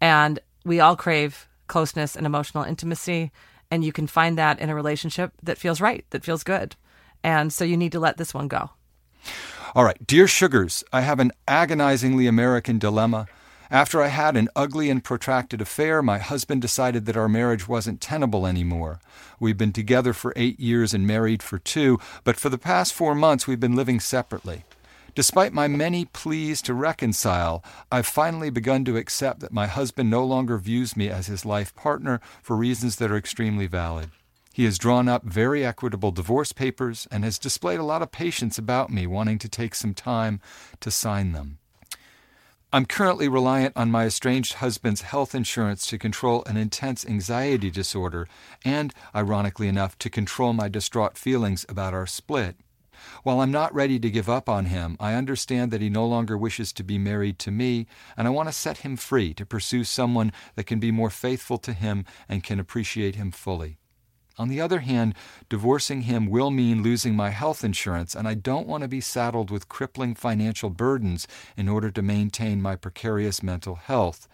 And 0.01 0.39
we 0.65 0.79
all 0.79 0.95
crave 0.95 1.47
closeness 1.67 2.15
and 2.15 2.25
emotional 2.25 2.63
intimacy, 2.63 3.31
and 3.71 3.83
you 3.83 3.91
can 3.91 4.07
find 4.07 4.37
that 4.37 4.59
in 4.59 4.69
a 4.69 4.75
relationship 4.75 5.31
that 5.43 5.57
feels 5.57 5.81
right, 5.81 6.05
that 6.09 6.23
feels 6.23 6.43
good. 6.43 6.75
And 7.23 7.51
so 7.51 7.63
you 7.65 7.77
need 7.77 7.91
to 7.93 7.99
let 7.99 8.17
this 8.17 8.33
one 8.33 8.47
go. 8.47 8.69
All 9.73 9.83
right, 9.83 9.97
dear 10.05 10.27
sugars, 10.27 10.83
I 10.93 11.01
have 11.01 11.19
an 11.19 11.31
agonizingly 11.47 12.27
American 12.27 12.77
dilemma. 12.77 13.27
After 13.71 14.01
I 14.01 14.07
had 14.07 14.37
an 14.37 14.49
ugly 14.55 14.89
and 14.89 15.03
protracted 15.03 15.59
affair, 15.59 16.03
my 16.03 16.19
husband 16.19 16.61
decided 16.61 17.05
that 17.05 17.17
our 17.17 17.27
marriage 17.27 17.67
wasn't 17.67 17.99
tenable 17.99 18.45
anymore. 18.45 18.99
We've 19.39 19.57
been 19.57 19.73
together 19.73 20.13
for 20.13 20.33
eight 20.35 20.59
years 20.59 20.93
and 20.93 21.07
married 21.07 21.41
for 21.41 21.57
two, 21.57 21.99
but 22.23 22.37
for 22.37 22.49
the 22.49 22.59
past 22.59 22.93
four 22.93 23.15
months 23.15 23.47
we've 23.47 23.59
been 23.59 23.75
living 23.75 23.99
separately. 23.99 24.63
Despite 25.15 25.53
my 25.53 25.67
many 25.67 26.05
pleas 26.05 26.61
to 26.63 26.73
reconcile, 26.73 27.63
I've 27.91 28.05
finally 28.05 28.49
begun 28.49 28.85
to 28.85 28.97
accept 28.97 29.39
that 29.39 29.53
my 29.53 29.65
husband 29.65 30.09
no 30.09 30.25
longer 30.25 30.57
views 30.57 30.95
me 30.95 31.09
as 31.09 31.27
his 31.27 31.45
life 31.45 31.73
partner 31.73 32.19
for 32.43 32.55
reasons 32.55 32.97
that 32.97 33.09
are 33.09 33.17
extremely 33.17 33.65
valid. 33.65 34.11
He 34.53 34.65
has 34.65 34.77
drawn 34.77 35.07
up 35.07 35.23
very 35.23 35.65
equitable 35.65 36.11
divorce 36.11 36.51
papers 36.51 37.07
and 37.11 37.23
has 37.23 37.39
displayed 37.39 37.79
a 37.79 37.83
lot 37.83 38.01
of 38.01 38.11
patience 38.11 38.57
about 38.57 38.89
me, 38.89 39.07
wanting 39.07 39.39
to 39.39 39.49
take 39.49 39.73
some 39.73 39.93
time 39.93 40.39
to 40.81 40.91
sign 40.91 41.31
them. 41.31 41.57
I'm 42.75 42.85
currently 42.85 43.29
reliant 43.29 43.77
on 43.77 43.89
my 43.89 44.05
estranged 44.05 44.55
husband's 44.55 45.03
health 45.03 45.33
insurance 45.33 45.87
to 45.87 45.97
control 45.97 46.43
an 46.45 46.57
intense 46.57 47.05
anxiety 47.05 47.71
disorder 47.71 48.27
and, 48.65 48.93
ironically 49.15 49.69
enough, 49.69 49.97
to 49.99 50.09
control 50.09 50.51
my 50.51 50.67
distraught 50.67 51.17
feelings 51.17 51.65
about 51.69 51.93
our 51.93 52.05
split. 52.05 52.57
While 53.23 53.39
I'm 53.39 53.49
not 53.49 53.73
ready 53.73 53.97
to 53.99 54.11
give 54.11 54.27
up 54.27 54.49
on 54.49 54.65
him, 54.65 54.97
I 54.99 55.13
understand 55.13 55.71
that 55.71 55.79
he 55.79 55.89
no 55.89 56.05
longer 56.05 56.37
wishes 56.37 56.73
to 56.73 56.83
be 56.83 56.97
married 56.97 57.39
to 57.39 57.49
me, 57.49 57.87
and 58.17 58.27
I 58.27 58.31
want 58.31 58.49
to 58.49 58.53
set 58.53 58.79
him 58.79 58.97
free 58.97 59.33
to 59.35 59.45
pursue 59.45 59.85
someone 59.85 60.33
that 60.55 60.65
can 60.65 60.81
be 60.81 60.91
more 60.91 61.09
faithful 61.09 61.57
to 61.59 61.71
him 61.71 62.03
and 62.27 62.43
can 62.43 62.59
appreciate 62.59 63.15
him 63.15 63.31
fully. 63.31 63.77
On 64.37 64.49
the 64.49 64.59
other 64.59 64.79
hand, 64.79 65.15
divorcing 65.49 66.01
him 66.01 66.27
will 66.27 66.51
mean 66.51 66.83
losing 66.83 67.15
my 67.15 67.29
health 67.29 67.63
insurance, 67.63 68.15
and 68.15 68.27
I 68.27 68.33
don't 68.33 68.67
want 68.67 68.81
to 68.81 68.87
be 68.87 69.01
saddled 69.01 69.49
with 69.49 69.69
crippling 69.69 70.13
financial 70.13 70.69
burdens 70.69 71.27
in 71.55 71.69
order 71.69 71.89
to 71.91 72.01
maintain 72.01 72.61
my 72.61 72.75
precarious 72.75 73.41
mental 73.41 73.75
health. 73.75 74.27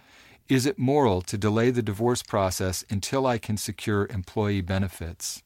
Is 0.49 0.65
it 0.65 0.79
moral 0.79 1.21
to 1.21 1.37
delay 1.37 1.69
the 1.69 1.83
divorce 1.83 2.23
process 2.23 2.83
until 2.89 3.25
I 3.27 3.37
can 3.37 3.57
secure 3.57 4.07
employee 4.07 4.61
benefits? 4.61 5.43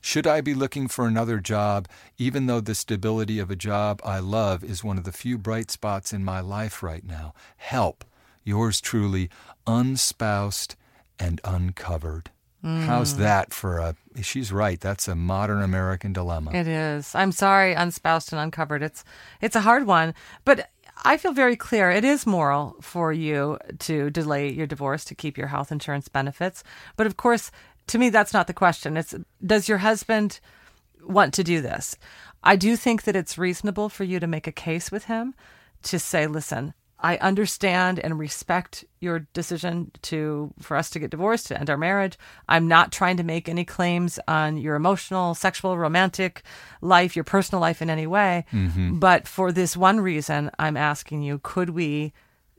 Should 0.00 0.26
I 0.26 0.40
be 0.40 0.54
looking 0.54 0.88
for 0.88 1.06
another 1.06 1.40
job, 1.40 1.86
even 2.16 2.46
though 2.46 2.60
the 2.60 2.74
stability 2.74 3.38
of 3.38 3.50
a 3.50 3.56
job 3.56 4.00
I 4.02 4.18
love 4.18 4.64
is 4.64 4.82
one 4.82 4.96
of 4.96 5.04
the 5.04 5.12
few 5.12 5.36
bright 5.36 5.70
spots 5.70 6.12
in 6.12 6.24
my 6.24 6.40
life 6.40 6.82
right 6.82 7.04
now? 7.04 7.34
Help. 7.58 8.04
Yours 8.42 8.80
truly, 8.80 9.28
unspoused 9.66 10.74
and 11.18 11.40
uncovered. 11.44 12.30
How's 12.62 13.16
that 13.16 13.54
for 13.54 13.78
a? 13.78 13.96
She's 14.22 14.52
right. 14.52 14.78
That's 14.78 15.08
a 15.08 15.14
modern 15.14 15.62
American 15.62 16.12
dilemma. 16.12 16.52
It 16.52 16.66
is. 16.66 17.14
I'm 17.14 17.32
sorry, 17.32 17.72
unspoused 17.72 18.32
and 18.32 18.40
uncovered. 18.40 18.82
It's 18.82 19.02
it's 19.40 19.56
a 19.56 19.60
hard 19.60 19.86
one, 19.86 20.14
but 20.44 20.68
I 21.02 21.16
feel 21.16 21.32
very 21.32 21.56
clear. 21.56 21.90
It 21.90 22.04
is 22.04 22.26
moral 22.26 22.76
for 22.80 23.12
you 23.12 23.58
to 23.78 24.10
delay 24.10 24.50
your 24.50 24.66
divorce 24.66 25.04
to 25.06 25.14
keep 25.14 25.38
your 25.38 25.46
health 25.46 25.72
insurance 25.72 26.08
benefits. 26.08 26.62
But 26.96 27.06
of 27.06 27.16
course, 27.16 27.50
to 27.86 27.98
me, 27.98 28.10
that's 28.10 28.34
not 28.34 28.46
the 28.46 28.52
question. 28.52 28.98
It's 28.98 29.14
does 29.44 29.68
your 29.68 29.78
husband 29.78 30.40
want 31.02 31.32
to 31.34 31.44
do 31.44 31.62
this? 31.62 31.96
I 32.42 32.56
do 32.56 32.76
think 32.76 33.04
that 33.04 33.16
it's 33.16 33.38
reasonable 33.38 33.88
for 33.88 34.04
you 34.04 34.20
to 34.20 34.26
make 34.26 34.46
a 34.46 34.52
case 34.52 34.90
with 34.90 35.04
him 35.04 35.34
to 35.84 35.98
say, 35.98 36.26
listen, 36.26 36.74
I 37.02 37.16
understand 37.16 37.98
and 37.98 38.18
respect 38.18 38.84
your 39.00 39.20
decision 39.32 39.90
to 40.02 40.52
for 40.60 40.76
us 40.76 40.90
to 40.90 40.98
get 40.98 41.10
divorced 41.10 41.46
to 41.46 41.58
end 41.58 41.70
our 41.70 41.78
marriage. 41.78 42.18
I'm 42.48 42.68
not 42.68 42.92
trying 42.92 43.16
to 43.16 43.22
make 43.22 43.48
any 43.48 43.64
claims 43.64 44.18
on 44.28 44.58
your 44.58 44.74
emotional, 44.74 45.34
sexual, 45.34 45.78
romantic 45.78 46.42
life, 46.82 47.16
your 47.16 47.24
personal 47.24 47.60
life 47.60 47.80
in 47.80 47.90
any 47.90 48.06
way. 48.06 48.44
Mm-hmm. 48.52 48.98
But 48.98 49.26
for 49.26 49.50
this 49.50 49.76
one 49.76 50.00
reason, 50.00 50.50
I'm 50.58 50.76
asking 50.76 51.22
you, 51.22 51.40
could 51.42 51.70
we 51.70 52.12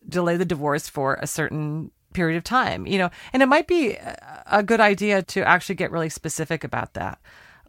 delay 0.08 0.38
the 0.38 0.46
divorce 0.46 0.90
for 0.90 1.16
a 1.16 1.28
certain 1.28 1.92
period 2.14 2.38
of 2.38 2.44
time? 2.44 2.88
You 2.88 2.98
know, 2.98 3.10
and 3.34 3.44
it 3.44 3.48
might 3.48 3.68
be 3.68 3.94
a- 3.94 4.44
a 4.48 4.64
good 4.64 4.80
idea 4.80 5.22
to 5.22 5.48
actually 5.48 5.76
get 5.76 5.92
really 5.92 6.10
specific 6.10 6.64
about 6.64 6.94
that 6.96 7.20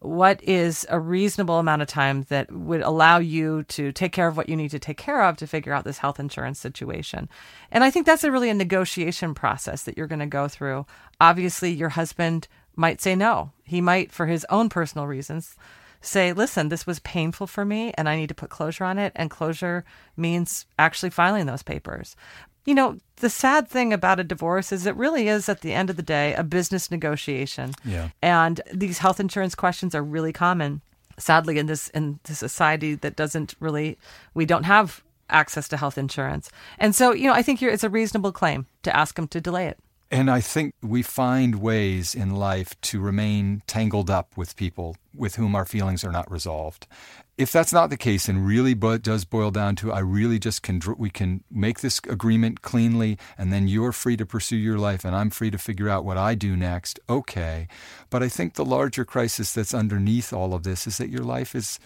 what 0.03 0.43
is 0.43 0.85
a 0.89 0.99
reasonable 0.99 1.59
amount 1.59 1.81
of 1.81 1.89
time 1.89 2.25
that 2.25 2.51
would 2.53 2.81
allow 2.81 3.19
you 3.19 3.63
to 3.65 3.93
take 3.93 4.13
care 4.13 4.27
of 4.27 4.37
what 4.37 4.49
you 4.49 4.57
need 4.57 4.71
to 4.73 4.79
take 4.79 4.97
care 4.97 5.23
of 5.23 5.37
to 5.37 5.47
figure 5.47 5.73
out 5.73 5.85
this 5.85 5.99
health 5.99 6.19
insurance 6.19 6.59
situation. 6.59 7.29
And 7.71 7.85
I 7.85 7.91
think 7.91 8.05
that's 8.05 8.25
a 8.25 8.33
really 8.33 8.51
a 8.51 8.55
negotiation 8.55 9.33
process 9.33 9.85
that 9.85 9.97
you're 9.97 10.09
going 10.09 10.19
to 10.19 10.27
go 10.27 10.49
through. 10.49 10.87
Obviously, 11.21 11.71
your 11.71 11.91
husband 11.91 12.49
might 12.75 13.01
say 13.01 13.15
no. 13.15 13.53
He 13.63 13.81
might, 13.81 14.11
for 14.11 14.27
his 14.27 14.45
own 14.51 14.69
personal 14.69 15.07
reasons, 15.07 15.55
say, 16.01 16.33
listen, 16.33 16.69
this 16.69 16.87
was 16.87 16.99
painful 17.01 17.47
for 17.47 17.65
me 17.65 17.93
and 17.97 18.09
I 18.09 18.17
need 18.17 18.29
to 18.29 18.35
put 18.35 18.51
closure 18.51 18.85
on 18.85 18.99
it. 18.99 19.13
And 19.15 19.31
closure 19.31 19.85
means 20.17 20.67
actually 20.79 21.11
filing 21.11 21.47
those 21.47 21.63
papers. 21.63 22.17
You 22.65 22.75
know, 22.75 22.99
the 23.17 23.31
sad 23.31 23.69
thing 23.69 23.93
about 23.93 24.21
a 24.21 24.25
divorce 24.25 24.73
is 24.73 24.87
it 24.87 24.97
really 24.97 25.29
is, 25.29 25.49
at 25.49 25.63
the 25.63 25.73
end 25.73 25.91
of 25.91 25.97
the 25.97 26.03
day, 26.03 26.35
a 26.35 26.45
business 26.45 26.91
negotiation. 26.91 27.73
Yeah. 27.85 28.11
And 28.21 28.61
these 28.73 28.99
health 28.99 29.21
insurance 29.21 29.55
questions 29.55 29.95
are 29.95 30.03
really 30.03 30.33
common. 30.33 30.81
Sadly, 31.19 31.59
in 31.59 31.67
this 31.67 31.89
in 31.89 32.21
this 32.25 32.39
society 32.39 32.95
that 32.95 33.17
doesn't 33.17 33.55
really, 33.61 33.99
we 34.35 34.47
don't 34.47 34.65
have 34.65 35.03
access 35.29 35.69
to 35.69 35.77
health 35.77 35.99
insurance, 35.99 36.51
and 36.79 36.95
so 36.95 37.13
you 37.13 37.29
know, 37.29 37.35
I 37.35 37.43
think 37.43 37.61
you're, 37.61 37.71
it's 37.71 37.85
a 37.85 37.91
reasonable 37.91 38.33
claim 38.33 38.67
to 38.83 38.97
ask 38.97 39.15
them 39.17 39.29
to 39.29 39.41
delay 39.41 39.67
it. 39.67 39.79
And 40.11 40.31
I 40.31 40.41
think 40.41 40.75
we 40.83 41.03
find 41.03 41.57
ways 41.57 42.15
in 42.15 42.35
life 42.35 42.79
to 42.83 43.01
remain 43.01 43.63
tangled 43.67 44.11
up 44.11 44.37
with 44.37 44.57
people 44.57 44.97
with 45.15 45.37
whom 45.37 45.55
our 45.55 45.65
feelings 45.65 46.05
are 46.05 46.13
not 46.13 46.31
resolved. 46.31 46.87
If 47.39 47.51
that's 47.51 47.73
not 47.73 47.89
the 47.89 47.97
case 47.97 48.29
and 48.29 48.47
really 48.47 48.75
bo- 48.75 48.99
does 48.99 49.25
boil 49.25 49.51
down 49.51 49.75
to 49.77 49.91
I 49.91 50.01
really 50.01 50.39
just 50.39 50.63
can 50.63 50.81
we 50.99 51.09
can 51.09 51.43
make 51.51 51.81
this 51.81 51.99
agreement 52.09 52.61
cleanly 52.61 53.19
and 53.39 53.53
then 53.53 53.69
you're 53.69 53.93
free 53.93 54.17
to 54.19 54.27
pursue 54.27 54.57
your 54.57 54.79
life 54.79 55.05
and 55.05 55.17
I'm 55.17 55.31
free 55.31 55.51
to 55.51 55.59
figure 55.59 55.89
out 55.89 56.05
what 56.05 56.19
I 56.19 56.35
do 56.35 56.57
next. 56.57 57.01
Okay. 57.09 57.69
But 58.11 58.23
I 58.23 58.29
think 58.29 58.55
the 58.55 58.65
larger 58.67 59.05
crisis 59.07 59.53
that's 59.53 59.73
underneath 59.73 60.33
all 60.33 60.53
of 60.53 60.63
this 60.63 60.87
is 60.87 60.99
that 60.99 61.09
your 61.09 61.25
life 61.25 61.55
is 61.55 61.81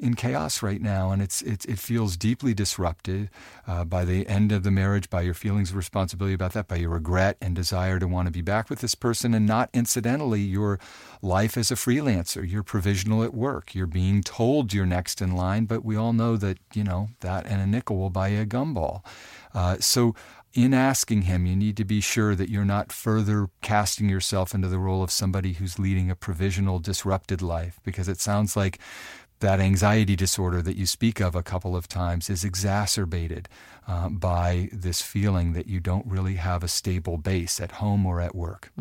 in 0.00 0.14
chaos 0.14 0.62
right 0.62 0.80
now, 0.80 1.10
and 1.10 1.22
it's, 1.22 1.42
it's 1.42 1.64
it 1.66 1.78
feels 1.78 2.16
deeply 2.16 2.54
disrupted 2.54 3.30
uh, 3.66 3.84
by 3.84 4.04
the 4.04 4.26
end 4.26 4.50
of 4.50 4.62
the 4.62 4.70
marriage, 4.70 5.10
by 5.10 5.20
your 5.20 5.34
feelings 5.34 5.70
of 5.70 5.76
responsibility 5.76 6.34
about 6.34 6.52
that, 6.54 6.66
by 6.66 6.76
your 6.76 6.90
regret 6.90 7.36
and 7.40 7.54
desire 7.54 7.98
to 7.98 8.08
want 8.08 8.26
to 8.26 8.32
be 8.32 8.42
back 8.42 8.70
with 8.70 8.80
this 8.80 8.94
person, 8.94 9.34
and 9.34 9.46
not 9.46 9.70
incidentally 9.72 10.40
your 10.40 10.78
life 11.22 11.56
as 11.56 11.70
a 11.70 11.74
freelancer. 11.74 12.48
You're 12.50 12.62
provisional 12.62 13.22
at 13.22 13.34
work. 13.34 13.74
You're 13.74 13.86
being 13.86 14.22
told 14.22 14.72
you're 14.72 14.86
next 14.86 15.20
in 15.20 15.36
line, 15.36 15.66
but 15.66 15.84
we 15.84 15.96
all 15.96 16.12
know 16.12 16.36
that 16.36 16.58
you 16.74 16.82
know 16.82 17.10
that 17.20 17.46
and 17.46 17.60
a 17.60 17.66
nickel 17.66 17.98
will 17.98 18.10
buy 18.10 18.28
you 18.28 18.40
a 18.42 18.46
gumball. 18.46 19.04
Uh, 19.52 19.76
so 19.80 20.14
in 20.52 20.74
asking 20.74 21.22
him, 21.22 21.46
you 21.46 21.54
need 21.54 21.76
to 21.76 21.84
be 21.84 22.00
sure 22.00 22.34
that 22.34 22.48
you're 22.48 22.64
not 22.64 22.90
further 22.90 23.48
casting 23.62 24.08
yourself 24.08 24.52
into 24.52 24.66
the 24.66 24.80
role 24.80 25.02
of 25.02 25.10
somebody 25.10 25.52
who's 25.54 25.78
leading 25.78 26.10
a 26.10 26.16
provisional, 26.16 26.80
disrupted 26.80 27.40
life, 27.40 27.78
because 27.84 28.08
it 28.08 28.18
sounds 28.18 28.56
like 28.56 28.80
that 29.40 29.60
anxiety 29.60 30.16
disorder 30.16 30.62
that 30.62 30.76
you 30.76 30.86
speak 30.86 31.20
of 31.20 31.34
a 31.34 31.42
couple 31.42 31.74
of 31.76 31.88
times 31.88 32.30
is 32.30 32.44
exacerbated 32.44 33.48
uh, 33.88 34.08
by 34.08 34.68
this 34.72 35.02
feeling 35.02 35.52
that 35.52 35.66
you 35.66 35.80
don't 35.80 36.06
really 36.06 36.34
have 36.34 36.62
a 36.62 36.68
stable 36.68 37.16
base 37.16 37.60
at 37.60 37.72
home 37.72 38.06
or 38.06 38.20
at 38.20 38.34
work. 38.34 38.72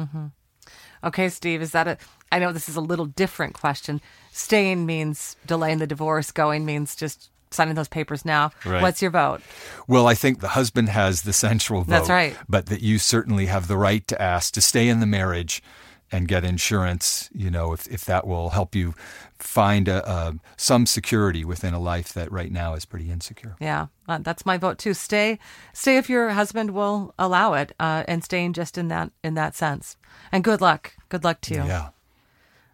Okay, 1.04 1.30
Steve, 1.30 1.62
is 1.62 1.72
that 1.72 1.88
a? 1.88 1.98
I 2.32 2.40
know 2.40 2.52
this 2.52 2.70
is 2.70 2.76
a 2.76 2.82
little 2.82 3.06
different 3.06 3.54
question. 3.54 4.02
Staying 4.32 4.86
means 4.86 5.36
delaying 5.46 5.80
the 5.80 5.88
divorce. 5.88 6.32
Going 6.32 6.66
means 6.66 6.96
just 6.96 7.32
signing 7.52 7.76
those 7.76 7.88
papers 7.88 8.26
now. 8.26 8.52
Right. 8.66 8.82
What's 8.82 9.02
your 9.02 9.12
vote? 9.12 9.42
Well, 9.88 10.08
I 10.08 10.14
think 10.14 10.40
the 10.40 10.50
husband 10.50 10.90
has 10.90 11.24
the 11.24 11.34
central 11.34 11.82
vote. 11.82 11.90
That's 11.90 12.10
right. 12.10 12.36
But 12.48 12.68
that 12.68 12.82
you 12.82 13.00
certainly 13.00 13.48
have 13.48 13.68
the 13.68 13.78
right 13.78 14.08
to 14.10 14.22
ask 14.22 14.54
to 14.54 14.62
stay 14.62 14.90
in 14.90 15.00
the 15.00 15.08
marriage 15.08 15.64
and 16.12 16.28
get 16.28 16.44
insurance, 16.44 17.30
you 17.34 17.50
know, 17.50 17.74
if, 17.74 17.88
if 17.88 18.06
that 18.06 18.26
will 18.26 18.50
help 18.50 18.76
you 18.76 18.94
find 19.38 19.88
a, 19.88 20.10
a, 20.10 20.36
some 20.58 20.86
security 20.86 21.46
within 21.46 21.74
a 21.74 21.80
life 21.80 22.14
that 22.14 22.32
right 22.32 22.52
now 22.52 22.74
is 22.74 22.86
pretty 22.86 23.12
insecure. 23.12 23.56
Yeah, 23.60 23.88
uh, 24.08 24.20
that's 24.20 24.46
my 24.46 24.58
vote 24.58 24.78
too. 24.78 24.94
Stay, 24.94 25.40
stay 25.74 25.98
if 25.98 26.10
your 26.10 26.30
husband 26.30 26.72
will 26.72 27.14
allow 27.18 27.54
it, 27.54 27.74
uh, 27.80 28.04
and 28.08 28.24
staying 28.24 28.54
just 28.54 28.78
in 28.78 28.88
that 28.90 29.12
in 29.24 29.36
that 29.36 29.56
sense. 29.56 29.98
And 30.32 30.44
good 30.44 30.62
luck. 30.62 30.94
Good 31.10 31.24
luck 31.24 31.42
to 31.42 31.56
you. 31.56 31.64
Yeah. 31.64 31.90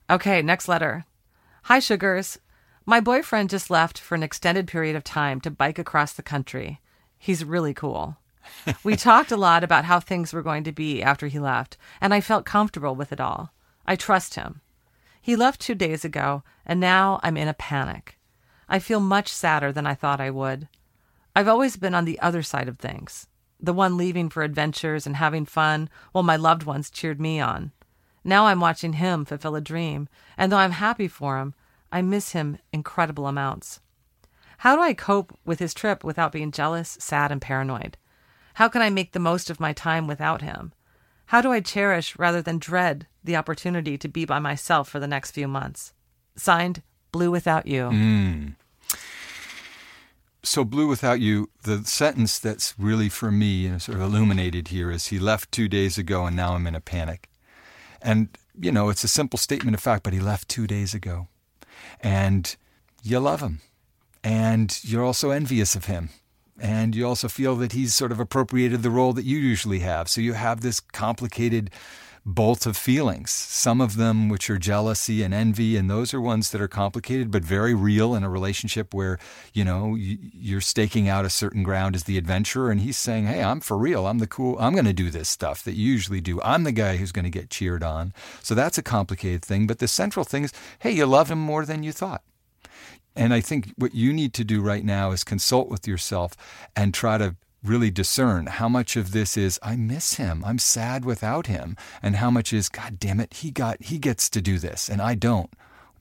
Okay, 0.10 0.42
next 0.42 0.68
letter. 0.68 1.06
Hi, 1.64 1.80
sugars. 1.80 2.40
My 2.86 3.00
boyfriend 3.00 3.50
just 3.50 3.72
left 3.72 3.98
for 3.98 4.14
an 4.14 4.22
extended 4.22 4.68
period 4.68 4.96
of 4.96 5.04
time 5.04 5.42
to 5.42 5.50
bike 5.50 5.80
across 5.80 6.14
the 6.14 6.22
country. 6.22 6.80
He's 7.18 7.44
really 7.44 7.74
cool. 7.74 8.18
We 8.84 8.96
talked 8.96 9.32
a 9.32 9.38
lot 9.38 9.64
about 9.64 9.86
how 9.86 10.00
things 10.00 10.34
were 10.34 10.44
going 10.44 10.64
to 10.64 10.72
be 10.72 11.02
after 11.02 11.28
he 11.28 11.40
left, 11.40 11.78
and 12.02 12.14
I 12.14 12.22
felt 12.22 12.46
comfortable 12.46 12.96
with 12.96 13.12
it 13.12 13.20
all. 13.20 13.54
I 13.86 13.96
trust 13.96 14.36
him. 14.36 14.62
He 15.22 15.36
left 15.36 15.60
two 15.62 15.76
days 15.76 16.06
ago, 16.06 16.44
and 16.66 16.80
now 16.80 17.20
I'm 17.24 17.38
in 17.38 17.48
a 17.48 17.54
panic. 17.54 18.20
I 18.70 18.80
feel 18.80 19.00
much 19.00 19.30
sadder 19.30 19.72
than 19.72 19.88
I 19.88 19.96
thought 19.96 20.22
I 20.22 20.30
would. 20.30 20.68
I've 21.36 21.48
always 21.48 21.78
been 21.78 21.96
on 21.96 22.06
the 22.06 22.20
other 22.20 22.44
side 22.44 22.68
of 22.68 22.78
things, 22.78 23.28
the 23.60 23.74
one 23.74 23.98
leaving 23.98 24.30
for 24.30 24.44
adventures 24.44 25.06
and 25.06 25.16
having 25.16 25.46
fun 25.46 25.90
while 26.12 26.24
my 26.24 26.36
loved 26.36 26.64
ones 26.64 26.90
cheered 26.90 27.20
me 27.20 27.40
on. 27.40 27.72
Now 28.24 28.48
I'm 28.48 28.60
watching 28.60 28.94
him 28.94 29.26
fulfill 29.26 29.56
a 29.56 29.62
dream, 29.62 30.08
and 30.38 30.52
though 30.52 30.58
I'm 30.58 30.72
happy 30.72 31.08
for 31.08 31.40
him, 31.40 31.54
I 31.92 32.02
miss 32.02 32.32
him 32.32 32.58
incredible 32.74 33.28
amounts. 33.28 33.80
How 34.60 34.76
do 34.76 34.82
I 34.82 34.94
cope 34.94 35.38
with 35.46 35.60
his 35.60 35.74
trip 35.74 36.04
without 36.04 36.32
being 36.32 36.52
jealous, 36.52 36.98
sad, 37.00 37.32
and 37.32 37.42
paranoid? 37.42 37.98
How 38.56 38.70
can 38.70 38.82
I 38.82 38.90
make 38.90 39.12
the 39.12 39.20
most 39.20 39.50
of 39.50 39.60
my 39.60 39.74
time 39.74 40.08
without 40.08 40.42
him? 40.42 40.72
How 41.28 41.42
do 41.42 41.52
I 41.52 41.60
cherish 41.60 42.18
rather 42.18 42.42
than 42.42 42.58
dread 42.58 43.06
the 43.22 43.36
opportunity 43.36 43.98
to 43.98 44.08
be 44.08 44.24
by 44.24 44.40
myself 44.40 44.88
for 44.88 44.98
the 44.98 45.08
next 45.08 45.32
few 45.32 45.48
months? 45.48 45.92
Signed, 46.38 46.82
Blue 47.12 47.32
Without 47.32 47.68
You. 47.68 47.90
Mm. 47.90 48.56
So, 50.42 50.64
Blue 50.64 50.88
Without 50.88 51.20
You, 51.20 51.50
the 51.64 51.84
sentence 51.84 52.40
that's 52.40 52.74
really 52.78 53.10
for 53.10 53.30
me 53.30 53.78
sort 53.78 53.98
of 53.98 54.04
illuminated 54.04 54.70
here 54.70 54.90
is 54.90 55.08
he 55.08 55.20
left 55.20 55.52
two 55.52 55.68
days 55.68 55.98
ago 55.98 56.26
and 56.26 56.36
now 56.36 56.54
I'm 56.54 56.68
in 56.68 56.76
a 56.76 56.82
panic. 56.82 57.30
And, 58.02 58.30
you 58.58 58.72
know, 58.72 58.88
it's 58.88 59.04
a 59.04 59.10
simple 59.10 59.38
statement 59.38 59.76
of 59.76 59.82
fact, 59.82 60.04
but 60.04 60.14
he 60.14 60.22
left 60.22 60.48
two 60.48 60.66
days 60.66 60.94
ago. 60.94 61.28
And 62.00 62.56
you 63.04 63.20
love 63.20 63.42
him. 63.42 63.60
And 64.24 64.80
you're 64.82 65.04
also 65.04 65.32
envious 65.32 65.76
of 65.76 65.86
him. 65.86 66.12
And 66.60 66.96
you 66.96 67.06
also 67.08 67.28
feel 67.28 67.56
that 67.58 67.74
he's 67.74 67.94
sort 67.94 68.12
of 68.12 68.20
appropriated 68.20 68.82
the 68.82 68.90
role 68.90 69.14
that 69.14 69.26
you 69.26 69.38
usually 69.38 69.80
have. 69.80 70.08
So 70.08 70.22
you 70.22 70.34
have 70.34 70.62
this 70.62 70.80
complicated 70.80 71.70
bolt 72.26 72.66
of 72.66 72.76
feelings, 72.76 73.30
some 73.30 73.80
of 73.80 73.98
them 73.98 74.30
which 74.30 74.50
are 74.50 74.58
jealousy 74.58 75.22
and 75.22 75.32
envy, 75.32 75.78
and 75.78 75.88
those 75.90 76.12
are 76.12 76.20
ones 76.20 76.50
that 76.50 76.60
are 76.60 76.68
complicated 76.68 77.30
but 77.30 77.44
very 77.44 77.76
real 77.76 78.16
in 78.16 78.24
a 78.24 78.30
relationship 78.30 78.96
where, 78.96 79.20
you 79.54 79.64
know, 79.64 79.96
you're 79.96 80.60
staking 80.60 81.08
out 81.08 81.24
a 81.24 81.30
certain 81.30 81.62
ground 81.62 81.96
as 81.96 82.06
the 82.06 82.18
adventurer, 82.18 82.72
and 82.72 82.82
he's 82.82 82.98
saying, 82.98 83.28
Hey, 83.28 83.44
I'm 83.44 83.60
for 83.60 83.78
real. 83.78 84.08
I'm 84.08 84.18
the 84.18 84.28
cool, 84.28 84.58
I'm 84.60 84.74
going 84.74 84.86
to 84.86 84.94
do 84.94 85.12
this 85.12 85.30
stuff 85.30 85.64
that 85.64 85.76
you 85.76 85.92
usually 85.92 86.22
do. 86.22 86.42
I'm 86.42 86.64
the 86.64 86.72
guy 86.72 86.98
who's 86.98 87.12
going 87.12 87.26
to 87.26 87.30
get 87.30 87.52
cheered 87.52 87.84
on. 87.84 88.12
So 88.42 88.56
that's 88.56 88.80
a 88.80 88.84
complicated 88.84 89.46
thing. 89.46 89.68
But 89.68 89.78
the 89.78 89.88
central 89.88 90.26
thing 90.26 90.46
is, 90.46 90.54
hey, 90.80 90.92
you 90.92 91.06
love 91.06 91.30
him 91.30 91.40
more 91.40 91.64
than 91.64 91.84
you 91.84 91.92
thought. 91.92 92.24
And 93.16 93.34
I 93.34 93.42
think 93.42 93.74
what 93.78 93.96
you 93.96 94.12
need 94.12 94.34
to 94.34 94.44
do 94.44 94.62
right 94.62 94.84
now 94.84 95.12
is 95.12 95.24
consult 95.24 95.70
with 95.70 95.88
yourself 95.88 96.36
and 96.76 96.94
try 96.94 97.18
to 97.18 97.36
really 97.64 97.90
discern 97.90 98.46
how 98.46 98.70
much 98.70 98.96
of 98.96 99.12
this 99.12 99.36
is 99.36 99.60
I 99.64 99.76
miss 99.76 100.16
him, 100.16 100.44
I'm 100.46 100.60
sad 100.60 101.04
without 101.04 101.48
him, 101.48 101.76
and 102.02 102.18
how 102.18 102.30
much 102.30 102.54
is 102.54 102.70
God 102.70 103.00
damn 103.00 103.20
it, 103.20 103.34
he 103.36 103.52
got 103.52 103.82
he 103.82 103.98
gets 103.98 104.30
to 104.32 104.42
do 104.42 104.60
this 104.60 104.88
and 104.90 105.02
I 105.02 105.16
don't. 105.16 105.50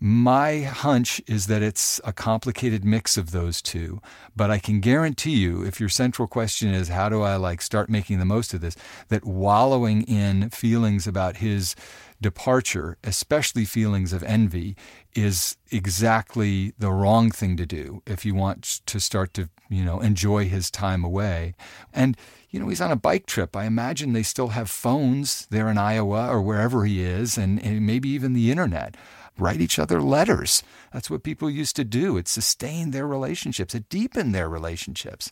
My 0.00 0.61
hunch 0.62 1.23
is 1.26 1.47
that 1.47 1.62
it's 1.62 2.00
a 2.04 2.12
complicated 2.12 2.85
mix 2.85 3.16
of 3.16 3.30
those 3.30 3.62
two, 3.62 4.02
but 4.37 4.50
I 4.50 4.59
can 4.59 4.80
guarantee 4.80 5.37
you 5.37 5.64
if 5.64 5.80
your 5.80 5.88
central 5.88 6.28
question 6.28 6.75
is 6.75 6.88
how 6.88 7.09
do 7.09 7.23
I 7.23 7.37
like 7.37 7.62
start 7.62 7.88
making 7.88 8.18
the 8.18 8.26
most 8.26 8.52
of 8.52 8.61
this, 8.61 8.76
that 9.09 9.25
wallowing 9.25 10.02
in 10.02 10.50
feelings 10.50 11.06
about 11.06 11.38
his 11.38 11.75
departure, 12.24 12.96
especially 13.04 13.66
feelings 13.66 14.14
of 14.14 14.22
envy, 14.22 14.74
is 15.14 15.58
exactly 15.70 16.72
the 16.78 16.90
wrong 16.90 17.30
thing 17.30 17.54
to 17.54 17.66
do 17.66 18.02
if 18.06 18.24
you 18.24 18.34
want 18.34 18.80
to 18.86 18.98
start 18.98 19.34
to, 19.34 19.50
you 19.68 19.84
know, 19.84 20.00
enjoy 20.00 20.48
his 20.48 20.70
time 20.70 21.04
away. 21.04 21.54
And, 21.92 22.16
you 22.48 22.58
know, 22.58 22.68
he's 22.68 22.80
on 22.80 22.90
a 22.90 22.96
bike 22.96 23.26
trip. 23.26 23.54
I 23.54 23.66
imagine 23.66 24.14
they 24.14 24.22
still 24.22 24.48
have 24.48 24.70
phones 24.70 25.46
there 25.50 25.68
in 25.68 25.76
Iowa 25.76 26.28
or 26.30 26.40
wherever 26.40 26.86
he 26.86 27.02
is, 27.02 27.36
and, 27.36 27.62
and 27.62 27.84
maybe 27.84 28.08
even 28.08 28.32
the 28.32 28.50
internet. 28.50 28.96
Write 29.36 29.60
each 29.60 29.78
other 29.78 30.00
letters. 30.00 30.62
That's 30.94 31.10
what 31.10 31.24
people 31.24 31.50
used 31.50 31.76
to 31.76 31.84
do. 31.84 32.16
It 32.16 32.26
sustained 32.26 32.94
their 32.94 33.06
relationships, 33.06 33.74
it 33.74 33.90
deepened 33.90 34.34
their 34.34 34.48
relationships. 34.48 35.30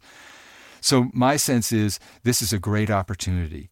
So, 0.82 1.08
my 1.14 1.38
sense 1.38 1.72
is 1.72 1.98
this 2.22 2.42
is 2.42 2.52
a 2.52 2.58
great 2.58 2.90
opportunity. 2.90 3.70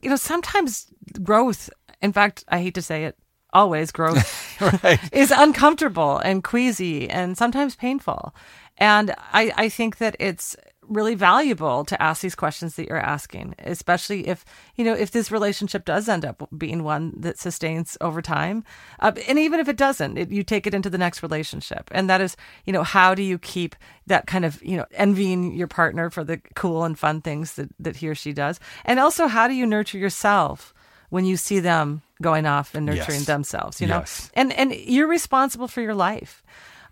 You 0.00 0.10
know, 0.10 0.16
sometimes 0.16 0.86
growth 1.24 1.70
in 2.02 2.12
fact, 2.12 2.44
I 2.48 2.60
hate 2.60 2.74
to 2.74 2.82
say 2.82 3.04
it, 3.04 3.16
always 3.52 3.90
growth 3.90 4.60
right. 4.84 5.00
is 5.12 5.30
uncomfortable 5.30 6.18
and 6.18 6.44
queasy 6.44 7.08
and 7.08 7.36
sometimes 7.38 7.74
painful. 7.74 8.34
And 8.78 9.14
I, 9.32 9.52
I 9.56 9.68
think 9.68 9.98
that 9.98 10.16
it's 10.20 10.56
really 10.88 11.14
valuable 11.14 11.84
to 11.84 12.00
ask 12.00 12.22
these 12.22 12.34
questions 12.34 12.76
that 12.76 12.88
you're 12.88 12.98
asking, 12.98 13.54
especially 13.58 14.28
if, 14.28 14.44
you 14.76 14.84
know, 14.84 14.94
if 14.94 15.10
this 15.10 15.30
relationship 15.30 15.84
does 15.84 16.08
end 16.08 16.24
up 16.24 16.48
being 16.56 16.84
one 16.84 17.12
that 17.18 17.38
sustains 17.38 17.96
over 18.00 18.22
time. 18.22 18.64
Uh, 19.00 19.12
and 19.28 19.38
even 19.38 19.60
if 19.60 19.68
it 19.68 19.76
doesn't, 19.76 20.16
it, 20.16 20.30
you 20.30 20.42
take 20.42 20.66
it 20.66 20.74
into 20.74 20.90
the 20.90 20.98
next 20.98 21.22
relationship. 21.22 21.88
And 21.90 22.08
that 22.08 22.20
is, 22.20 22.36
you 22.64 22.72
know, 22.72 22.82
how 22.82 23.14
do 23.14 23.22
you 23.22 23.38
keep 23.38 23.74
that 24.06 24.26
kind 24.26 24.44
of, 24.44 24.62
you 24.62 24.76
know, 24.76 24.86
envying 24.92 25.54
your 25.54 25.68
partner 25.68 26.10
for 26.10 26.24
the 26.24 26.40
cool 26.54 26.84
and 26.84 26.98
fun 26.98 27.20
things 27.20 27.54
that, 27.54 27.68
that 27.78 27.96
he 27.96 28.08
or 28.08 28.14
she 28.14 28.32
does? 28.32 28.60
And 28.84 29.00
also, 29.00 29.26
how 29.26 29.48
do 29.48 29.54
you 29.54 29.66
nurture 29.66 29.98
yourself? 29.98 30.72
When 31.10 31.24
you 31.24 31.36
see 31.36 31.60
them 31.60 32.02
going 32.22 32.46
off 32.46 32.74
and 32.74 32.86
nurturing 32.86 33.18
yes. 33.18 33.26
themselves, 33.26 33.80
you 33.80 33.86
know? 33.86 33.98
Yes. 33.98 34.30
And 34.34 34.52
and 34.52 34.72
you're 34.72 35.08
responsible 35.08 35.68
for 35.68 35.80
your 35.80 35.94
life. 35.94 36.42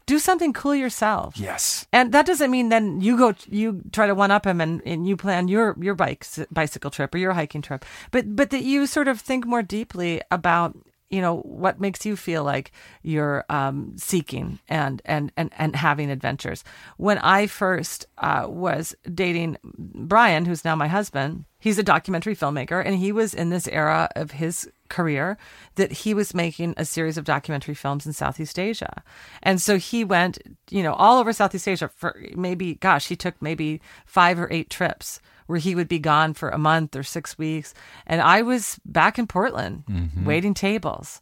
Do 0.06 0.18
something 0.18 0.52
cool 0.52 0.74
yourself. 0.74 1.38
Yes. 1.38 1.86
And 1.90 2.12
that 2.12 2.26
doesn't 2.26 2.50
mean 2.50 2.68
then 2.68 3.00
you 3.00 3.16
go 3.16 3.34
you 3.48 3.80
try 3.90 4.06
to 4.06 4.14
one 4.14 4.30
up 4.30 4.46
him 4.46 4.60
and, 4.60 4.82
and 4.84 5.08
you 5.08 5.16
plan 5.16 5.48
your 5.48 5.76
your 5.80 5.94
bike 5.94 6.26
bicycle 6.50 6.90
trip 6.90 7.14
or 7.14 7.18
your 7.18 7.32
hiking 7.32 7.62
trip. 7.62 7.84
But 8.10 8.36
but 8.36 8.50
that 8.50 8.62
you 8.62 8.86
sort 8.86 9.08
of 9.08 9.20
think 9.20 9.46
more 9.46 9.62
deeply 9.62 10.20
about 10.30 10.76
you 11.10 11.20
know 11.20 11.38
what 11.40 11.80
makes 11.80 12.04
you 12.04 12.16
feel 12.16 12.44
like 12.44 12.72
you're 13.02 13.44
um, 13.48 13.92
seeking 13.96 14.58
and, 14.68 15.00
and 15.04 15.32
and 15.36 15.52
and 15.56 15.76
having 15.76 16.10
adventures. 16.10 16.64
When 16.96 17.18
I 17.18 17.46
first 17.46 18.06
uh, 18.18 18.46
was 18.48 18.94
dating 19.12 19.58
Brian, 19.62 20.44
who's 20.44 20.64
now 20.64 20.74
my 20.74 20.88
husband, 20.88 21.44
he's 21.58 21.78
a 21.78 21.82
documentary 21.82 22.34
filmmaker, 22.34 22.84
and 22.84 22.96
he 22.96 23.12
was 23.12 23.34
in 23.34 23.50
this 23.50 23.68
era 23.68 24.08
of 24.16 24.32
his 24.32 24.70
career 24.88 25.38
that 25.76 25.92
he 25.92 26.14
was 26.14 26.34
making 26.34 26.74
a 26.76 26.84
series 26.84 27.16
of 27.16 27.24
documentary 27.24 27.74
films 27.74 28.06
in 28.06 28.12
Southeast 28.12 28.58
Asia, 28.58 29.02
and 29.42 29.60
so 29.60 29.78
he 29.78 30.04
went, 30.04 30.38
you 30.70 30.82
know, 30.82 30.94
all 30.94 31.18
over 31.20 31.32
Southeast 31.32 31.68
Asia 31.68 31.88
for 31.88 32.20
maybe, 32.34 32.74
gosh, 32.74 33.08
he 33.08 33.16
took 33.16 33.40
maybe 33.40 33.80
five 34.06 34.38
or 34.38 34.48
eight 34.50 34.70
trips 34.70 35.20
where 35.46 35.58
he 35.58 35.74
would 35.74 35.88
be 35.88 35.98
gone 35.98 36.34
for 36.34 36.50
a 36.50 36.58
month 36.58 36.96
or 36.96 37.02
six 37.02 37.38
weeks. 37.38 37.74
And 38.06 38.20
I 38.20 38.42
was 38.42 38.78
back 38.84 39.18
in 39.18 39.26
Portland 39.26 39.84
mm-hmm. 39.88 40.24
waiting 40.24 40.54
tables. 40.54 41.20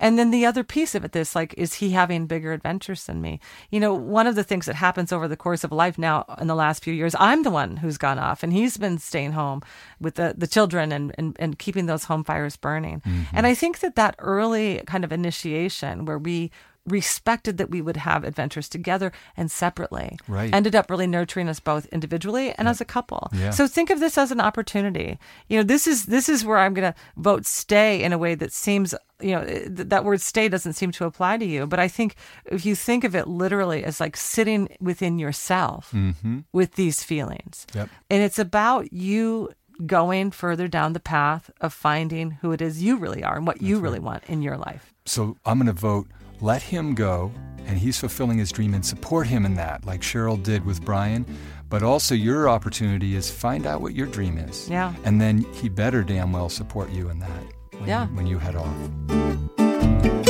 And 0.00 0.18
then 0.18 0.30
the 0.30 0.46
other 0.46 0.64
piece 0.64 0.94
of 0.94 1.04
it, 1.04 1.12
this 1.12 1.36
like, 1.36 1.54
is 1.58 1.74
he 1.74 1.90
having 1.90 2.26
bigger 2.26 2.52
adventures 2.52 3.04
than 3.04 3.20
me? 3.20 3.38
You 3.70 3.80
know, 3.80 3.92
one 3.92 4.26
of 4.26 4.34
the 4.34 4.42
things 4.42 4.64
that 4.66 4.74
happens 4.76 5.12
over 5.12 5.28
the 5.28 5.36
course 5.36 5.62
of 5.62 5.72
life 5.72 5.98
now 5.98 6.24
in 6.40 6.46
the 6.46 6.54
last 6.54 6.82
few 6.82 6.94
years, 6.94 7.14
I'm 7.18 7.42
the 7.42 7.50
one 7.50 7.76
who's 7.76 7.98
gone 7.98 8.18
off 8.18 8.42
and 8.42 8.52
he's 8.52 8.78
been 8.78 8.98
staying 8.98 9.32
home 9.32 9.62
with 10.00 10.14
the, 10.14 10.34
the 10.36 10.46
children 10.46 10.90
and, 10.90 11.14
and, 11.18 11.36
and 11.38 11.58
keeping 11.58 11.84
those 11.84 12.04
home 12.04 12.24
fires 12.24 12.56
burning. 12.56 13.02
Mm-hmm. 13.02 13.36
And 13.36 13.46
I 13.46 13.54
think 13.54 13.80
that 13.80 13.94
that 13.96 14.14
early 14.18 14.82
kind 14.86 15.04
of 15.04 15.12
initiation 15.12 16.06
where 16.06 16.18
we 16.18 16.50
respected 16.90 17.58
that 17.58 17.70
we 17.70 17.80
would 17.80 17.96
have 17.96 18.24
adventures 18.24 18.68
together 18.68 19.12
and 19.36 19.50
separately. 19.50 20.18
Right. 20.28 20.52
Ended 20.54 20.74
up 20.74 20.90
really 20.90 21.06
nurturing 21.06 21.48
us 21.48 21.60
both 21.60 21.86
individually 21.86 22.52
and 22.56 22.68
as 22.68 22.80
a 22.80 22.84
couple. 22.84 23.30
Yeah. 23.32 23.50
So 23.50 23.66
think 23.66 23.90
of 23.90 24.00
this 24.00 24.18
as 24.18 24.30
an 24.30 24.40
opportunity. 24.40 25.18
You 25.48 25.58
know, 25.58 25.62
this 25.62 25.86
is 25.86 26.06
this 26.06 26.28
is 26.28 26.44
where 26.44 26.58
I'm 26.58 26.74
going 26.74 26.92
to 26.92 26.98
vote 27.16 27.46
stay 27.46 28.02
in 28.02 28.12
a 28.12 28.18
way 28.18 28.34
that 28.34 28.52
seems 28.52 28.94
you 29.20 29.32
know 29.34 29.44
th- 29.44 29.70
that 29.88 30.04
word 30.04 30.20
stay 30.20 30.48
doesn't 30.48 30.74
seem 30.74 30.90
to 30.92 31.04
apply 31.04 31.36
to 31.36 31.44
you 31.44 31.66
but 31.66 31.78
i 31.78 31.88
think 31.88 32.14
if 32.46 32.64
you 32.64 32.74
think 32.74 33.04
of 33.04 33.14
it 33.14 33.28
literally 33.28 33.84
as 33.84 34.00
like 34.00 34.16
sitting 34.16 34.68
within 34.80 35.18
yourself 35.18 35.90
mm-hmm. 35.92 36.40
with 36.52 36.74
these 36.74 37.02
feelings 37.02 37.66
yep. 37.74 37.88
and 38.08 38.22
it's 38.22 38.38
about 38.38 38.92
you 38.92 39.50
going 39.86 40.30
further 40.30 40.68
down 40.68 40.92
the 40.92 41.00
path 41.00 41.50
of 41.60 41.72
finding 41.72 42.32
who 42.32 42.52
it 42.52 42.60
is 42.60 42.82
you 42.82 42.96
really 42.96 43.22
are 43.22 43.36
and 43.36 43.46
what 43.46 43.56
That's 43.56 43.68
you 43.68 43.76
right. 43.76 43.82
really 43.82 43.98
want 43.98 44.24
in 44.24 44.42
your 44.42 44.56
life 44.56 44.92
so 45.04 45.36
i'm 45.44 45.58
going 45.58 45.66
to 45.66 45.78
vote 45.78 46.06
let 46.40 46.62
him 46.62 46.94
go, 46.94 47.32
and 47.66 47.78
he's 47.78 47.98
fulfilling 47.98 48.38
his 48.38 48.52
dream, 48.52 48.74
and 48.74 48.84
support 48.84 49.26
him 49.26 49.44
in 49.44 49.54
that, 49.54 49.84
like 49.86 50.00
Cheryl 50.00 50.42
did 50.42 50.64
with 50.64 50.84
Brian. 50.84 51.24
But 51.68 51.82
also, 51.82 52.14
your 52.14 52.48
opportunity 52.48 53.14
is 53.14 53.30
find 53.30 53.66
out 53.66 53.80
what 53.80 53.94
your 53.94 54.06
dream 54.06 54.38
is. 54.38 54.68
Yeah. 54.68 54.94
And 55.04 55.20
then 55.20 55.38
he 55.52 55.68
better 55.68 56.02
damn 56.02 56.32
well 56.32 56.48
support 56.48 56.90
you 56.90 57.10
in 57.10 57.20
that 57.20 57.42
when, 57.78 57.88
yeah. 57.88 58.06
when 58.08 58.26
you 58.26 58.38
head 58.38 58.56
off. 58.56 60.29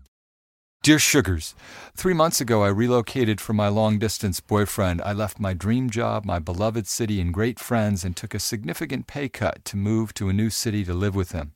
Dear 0.83 0.97
Sugars, 0.97 1.53
three 1.95 2.15
months 2.15 2.41
ago 2.41 2.63
I 2.63 2.69
relocated 2.69 3.39
for 3.39 3.53
my 3.53 3.67
long 3.67 3.99
distance 3.99 4.39
boyfriend. 4.39 4.99
I 5.03 5.13
left 5.13 5.39
my 5.39 5.53
dream 5.53 5.91
job, 5.91 6.25
my 6.25 6.39
beloved 6.39 6.87
city, 6.87 7.21
and 7.21 7.31
great 7.31 7.59
friends 7.59 8.03
and 8.03 8.17
took 8.17 8.33
a 8.33 8.39
significant 8.39 9.05
pay 9.05 9.29
cut 9.29 9.63
to 9.65 9.77
move 9.77 10.11
to 10.15 10.27
a 10.27 10.33
new 10.33 10.49
city 10.49 10.83
to 10.85 10.95
live 10.95 11.13
with 11.13 11.33
him. 11.33 11.53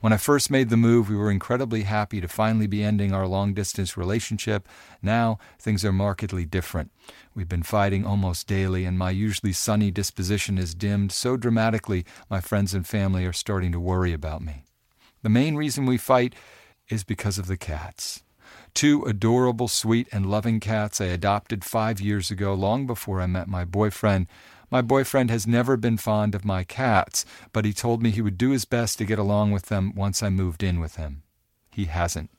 When 0.00 0.14
I 0.14 0.16
first 0.16 0.50
made 0.50 0.70
the 0.70 0.78
move, 0.78 1.10
we 1.10 1.16
were 1.16 1.30
incredibly 1.30 1.82
happy 1.82 2.18
to 2.22 2.28
finally 2.28 2.66
be 2.66 2.82
ending 2.82 3.12
our 3.12 3.26
long 3.26 3.52
distance 3.52 3.98
relationship. 3.98 4.66
Now, 5.02 5.38
things 5.58 5.84
are 5.84 5.92
markedly 5.92 6.46
different. 6.46 6.92
We've 7.34 7.50
been 7.50 7.62
fighting 7.62 8.06
almost 8.06 8.46
daily, 8.46 8.86
and 8.86 8.98
my 8.98 9.10
usually 9.10 9.52
sunny 9.52 9.90
disposition 9.90 10.56
is 10.56 10.74
dimmed 10.74 11.12
so 11.12 11.36
dramatically 11.36 12.06
my 12.30 12.40
friends 12.40 12.72
and 12.72 12.86
family 12.86 13.26
are 13.26 13.34
starting 13.34 13.70
to 13.72 13.78
worry 13.78 14.14
about 14.14 14.40
me. 14.40 14.64
The 15.20 15.28
main 15.28 15.56
reason 15.56 15.84
we 15.84 15.98
fight 15.98 16.34
is 16.88 17.04
because 17.04 17.36
of 17.36 17.48
the 17.48 17.58
cats. 17.58 18.22
Two 18.74 19.04
adorable, 19.04 19.68
sweet, 19.68 20.08
and 20.12 20.26
loving 20.26 20.58
cats 20.58 21.00
I 21.00 21.06
adopted 21.06 21.64
five 21.64 22.00
years 22.00 22.30
ago, 22.30 22.54
long 22.54 22.86
before 22.86 23.20
I 23.20 23.26
met 23.26 23.48
my 23.48 23.64
boyfriend. 23.64 24.26
My 24.70 24.80
boyfriend 24.80 25.30
has 25.30 25.46
never 25.46 25.76
been 25.76 25.98
fond 25.98 26.34
of 26.34 26.44
my 26.44 26.64
cats, 26.64 27.26
but 27.52 27.64
he 27.64 27.72
told 27.72 28.02
me 28.02 28.10
he 28.10 28.22
would 28.22 28.38
do 28.38 28.50
his 28.50 28.64
best 28.64 28.98
to 28.98 29.04
get 29.04 29.18
along 29.18 29.52
with 29.52 29.66
them 29.66 29.92
once 29.94 30.22
I 30.22 30.30
moved 30.30 30.62
in 30.62 30.80
with 30.80 30.96
him. 30.96 31.22
He 31.70 31.84
hasn't. 31.84 32.30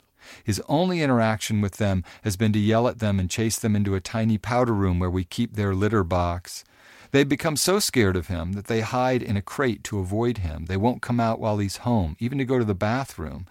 His 0.43 0.61
only 0.67 1.01
interaction 1.01 1.61
with 1.61 1.77
them 1.77 2.03
has 2.23 2.35
been 2.35 2.53
to 2.53 2.59
yell 2.59 2.87
at 2.87 2.99
them 2.99 3.19
and 3.19 3.29
chase 3.29 3.59
them 3.59 3.75
into 3.75 3.93
a 3.93 3.99
tiny 3.99 4.37
powder 4.37 4.73
room 4.73 4.99
where 4.99 5.09
we 5.09 5.23
keep 5.23 5.53
their 5.53 5.75
litter 5.75 6.03
box. 6.03 6.63
They've 7.11 7.29
become 7.29 7.57
so 7.57 7.79
scared 7.79 8.15
of 8.15 8.27
him 8.27 8.53
that 8.53 8.65
they 8.65 8.81
hide 8.81 9.21
in 9.21 9.37
a 9.37 9.41
crate 9.41 9.83
to 9.85 9.99
avoid 9.99 10.39
him. 10.39 10.65
They 10.65 10.77
won't 10.77 11.03
come 11.03 11.19
out 11.19 11.39
while 11.39 11.59
he's 11.59 11.77
home, 11.77 12.15
even 12.19 12.39
to 12.39 12.45
go 12.45 12.57
to 12.57 12.65
the 12.65 12.73
bathroom. 12.73 13.45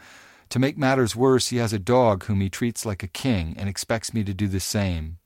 To 0.53 0.59
make 0.59 0.77
matters 0.77 1.17
worse, 1.17 1.49
he 1.49 1.57
has 1.57 1.73
a 1.73 1.79
dog 1.79 2.25
whom 2.25 2.43
he 2.43 2.51
treats 2.51 2.85
like 2.85 3.03
a 3.03 3.09
king 3.09 3.55
and 3.57 3.71
expects 3.71 4.13
me 4.13 4.23
to 4.23 4.35
do 4.35 4.49
the 4.49 4.61
same. 4.61 5.17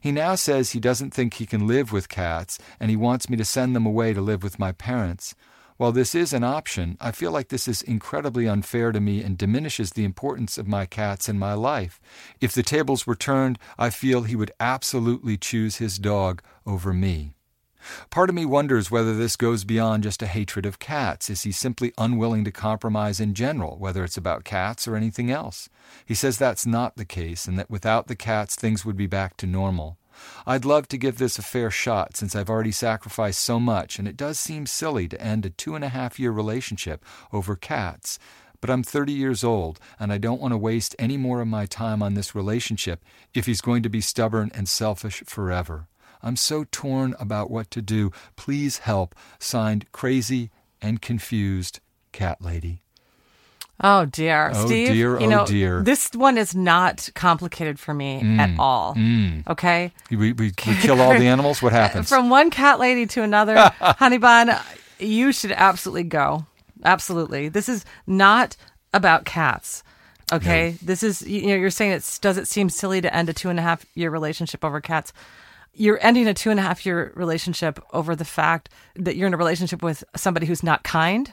He 0.00 0.10
now 0.10 0.36
says 0.36 0.70
he 0.70 0.80
doesn't 0.80 1.12
think 1.12 1.34
he 1.34 1.44
can 1.44 1.66
live 1.66 1.92
with 1.92 2.08
cats 2.08 2.58
and 2.80 2.88
he 2.88 2.96
wants 2.96 3.28
me 3.28 3.36
to 3.36 3.44
send 3.44 3.76
them 3.76 3.84
away 3.84 4.14
to 4.14 4.22
live 4.22 4.42
with 4.42 4.58
my 4.58 4.72
parents. 4.72 5.34
While 5.76 5.92
this 5.92 6.14
is 6.14 6.32
an 6.32 6.44
option, 6.44 6.96
I 6.98 7.10
feel 7.10 7.30
like 7.30 7.50
this 7.50 7.68
is 7.68 7.82
incredibly 7.82 8.48
unfair 8.48 8.90
to 8.90 9.00
me 9.00 9.22
and 9.22 9.36
diminishes 9.36 9.90
the 9.90 10.04
importance 10.04 10.56
of 10.56 10.66
my 10.66 10.86
cats 10.86 11.28
in 11.28 11.38
my 11.38 11.52
life. 11.52 12.00
If 12.40 12.54
the 12.54 12.62
tables 12.62 13.06
were 13.06 13.14
turned, 13.14 13.58
I 13.78 13.90
feel 13.90 14.22
he 14.22 14.34
would 14.34 14.52
absolutely 14.60 15.36
choose 15.36 15.76
his 15.76 15.98
dog 15.98 16.40
over 16.64 16.94
me. 16.94 17.34
Part 18.10 18.28
of 18.28 18.34
me 18.34 18.44
wonders 18.44 18.90
whether 18.90 19.14
this 19.14 19.36
goes 19.36 19.64
beyond 19.64 20.02
just 20.02 20.22
a 20.22 20.26
hatred 20.26 20.66
of 20.66 20.78
cats. 20.78 21.30
Is 21.30 21.42
he 21.42 21.52
simply 21.52 21.92
unwilling 21.98 22.44
to 22.44 22.52
compromise 22.52 23.20
in 23.20 23.34
general, 23.34 23.78
whether 23.78 24.04
it's 24.04 24.16
about 24.16 24.44
cats 24.44 24.86
or 24.86 24.96
anything 24.96 25.30
else? 25.30 25.68
He 26.04 26.14
says 26.14 26.38
that's 26.38 26.66
not 26.66 26.96
the 26.96 27.04
case, 27.04 27.46
and 27.46 27.58
that 27.58 27.70
without 27.70 28.06
the 28.08 28.16
cats, 28.16 28.54
things 28.54 28.84
would 28.84 28.96
be 28.96 29.06
back 29.06 29.36
to 29.38 29.46
normal. 29.46 29.98
I'd 30.46 30.64
love 30.64 30.88
to 30.88 30.98
give 30.98 31.18
this 31.18 31.38
a 31.38 31.42
fair 31.42 31.70
shot 31.70 32.16
since 32.16 32.34
I've 32.34 32.50
already 32.50 32.72
sacrificed 32.72 33.40
so 33.40 33.58
much, 33.58 33.98
and 33.98 34.06
it 34.06 34.16
does 34.16 34.38
seem 34.38 34.66
silly 34.66 35.08
to 35.08 35.20
end 35.20 35.46
a 35.46 35.50
two 35.50 35.74
and 35.74 35.84
a 35.84 35.88
half 35.88 36.18
year 36.18 36.30
relationship 36.30 37.04
over 37.32 37.56
cats. 37.56 38.18
But 38.60 38.70
I'm 38.70 38.82
30 38.82 39.12
years 39.12 39.42
old, 39.42 39.80
and 39.98 40.12
I 40.12 40.18
don't 40.18 40.40
want 40.40 40.52
to 40.52 40.58
waste 40.58 40.94
any 40.98 41.16
more 41.16 41.40
of 41.40 41.48
my 41.48 41.64
time 41.64 42.02
on 42.02 42.14
this 42.14 42.34
relationship 42.34 43.02
if 43.32 43.46
he's 43.46 43.62
going 43.62 43.82
to 43.82 43.88
be 43.88 44.02
stubborn 44.02 44.50
and 44.54 44.68
selfish 44.68 45.22
forever. 45.26 45.88
I'm 46.22 46.36
so 46.36 46.64
torn 46.70 47.14
about 47.18 47.50
what 47.50 47.70
to 47.72 47.82
do. 47.82 48.10
Please 48.36 48.78
help. 48.78 49.14
Signed, 49.38 49.90
Crazy 49.92 50.50
and 50.82 51.00
Confused 51.00 51.80
Cat 52.12 52.42
Lady. 52.42 52.82
Oh 53.82 54.04
dear, 54.04 54.50
Oh, 54.54 54.66
Steve. 54.66 54.88
dear, 54.88 55.18
you 55.18 55.32
oh, 55.32 55.46
dear. 55.46 55.82
This 55.82 56.10
one 56.12 56.36
is 56.36 56.54
not 56.54 57.08
complicated 57.14 57.78
for 57.78 57.94
me 57.94 58.20
at 58.38 58.50
all. 58.58 58.94
Mm. 58.94 59.46
Okay. 59.48 59.90
We, 60.10 60.16
we, 60.16 60.32
we 60.34 60.50
kill 60.56 61.00
all 61.00 61.18
the 61.18 61.26
animals? 61.26 61.62
What 61.62 61.72
happens? 61.72 62.08
From 62.08 62.28
one 62.28 62.50
cat 62.50 62.78
lady 62.78 63.06
to 63.06 63.22
another, 63.22 63.56
honey 63.80 64.18
bun, 64.18 64.50
you 64.98 65.32
should 65.32 65.52
absolutely 65.52 66.02
go. 66.02 66.44
Absolutely. 66.84 67.48
This 67.48 67.70
is 67.70 67.86
not 68.06 68.54
about 68.92 69.24
cats. 69.24 69.82
Okay. 70.30 70.76
This 70.82 71.02
is 71.02 71.22
you 71.22 71.46
know 71.48 71.54
you're 71.56 71.70
saying 71.70 71.92
it 71.92 72.18
does 72.20 72.36
it 72.36 72.46
seem 72.46 72.68
silly 72.68 73.00
to 73.00 73.14
end 73.14 73.28
a 73.28 73.32
two 73.32 73.48
and 73.48 73.58
a 73.58 73.62
half 73.62 73.84
year 73.94 74.10
relationship 74.10 74.62
over 74.64 74.80
cats. 74.80 75.12
You're 75.72 76.04
ending 76.04 76.26
a 76.26 76.34
two 76.34 76.50
and 76.50 76.58
a 76.58 76.62
half 76.62 76.84
year 76.84 77.12
relationship 77.14 77.78
over 77.92 78.16
the 78.16 78.24
fact 78.24 78.68
that 78.96 79.16
you're 79.16 79.26
in 79.26 79.34
a 79.34 79.38
relationship 79.38 79.82
with 79.82 80.04
somebody 80.16 80.46
who's 80.46 80.62
not 80.62 80.82
kind 80.82 81.32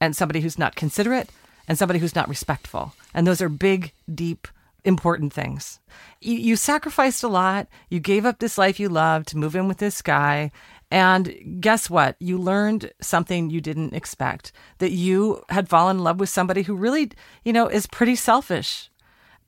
and 0.00 0.14
somebody 0.14 0.40
who's 0.40 0.58
not 0.58 0.76
considerate 0.76 1.30
and 1.66 1.78
somebody 1.78 1.98
who's 1.98 2.14
not 2.14 2.28
respectful. 2.28 2.94
And 3.14 3.26
those 3.26 3.40
are 3.40 3.48
big, 3.48 3.92
deep, 4.12 4.48
important 4.84 5.32
things. 5.32 5.80
You, 6.20 6.36
you 6.36 6.56
sacrificed 6.56 7.22
a 7.22 7.28
lot. 7.28 7.68
You 7.88 8.00
gave 8.00 8.24
up 8.24 8.38
this 8.38 8.58
life 8.58 8.80
you 8.80 8.88
loved 8.88 9.28
to 9.28 9.38
move 9.38 9.54
in 9.54 9.68
with 9.68 9.78
this 9.78 10.02
guy. 10.02 10.50
And 10.90 11.60
guess 11.60 11.90
what? 11.90 12.16
You 12.18 12.38
learned 12.38 12.92
something 13.00 13.50
you 13.50 13.60
didn't 13.60 13.94
expect 13.94 14.52
that 14.78 14.92
you 14.92 15.42
had 15.50 15.68
fallen 15.68 15.98
in 15.98 16.04
love 16.04 16.18
with 16.18 16.30
somebody 16.30 16.62
who 16.62 16.74
really, 16.74 17.10
you 17.44 17.52
know, 17.52 17.68
is 17.68 17.86
pretty 17.86 18.16
selfish. 18.16 18.90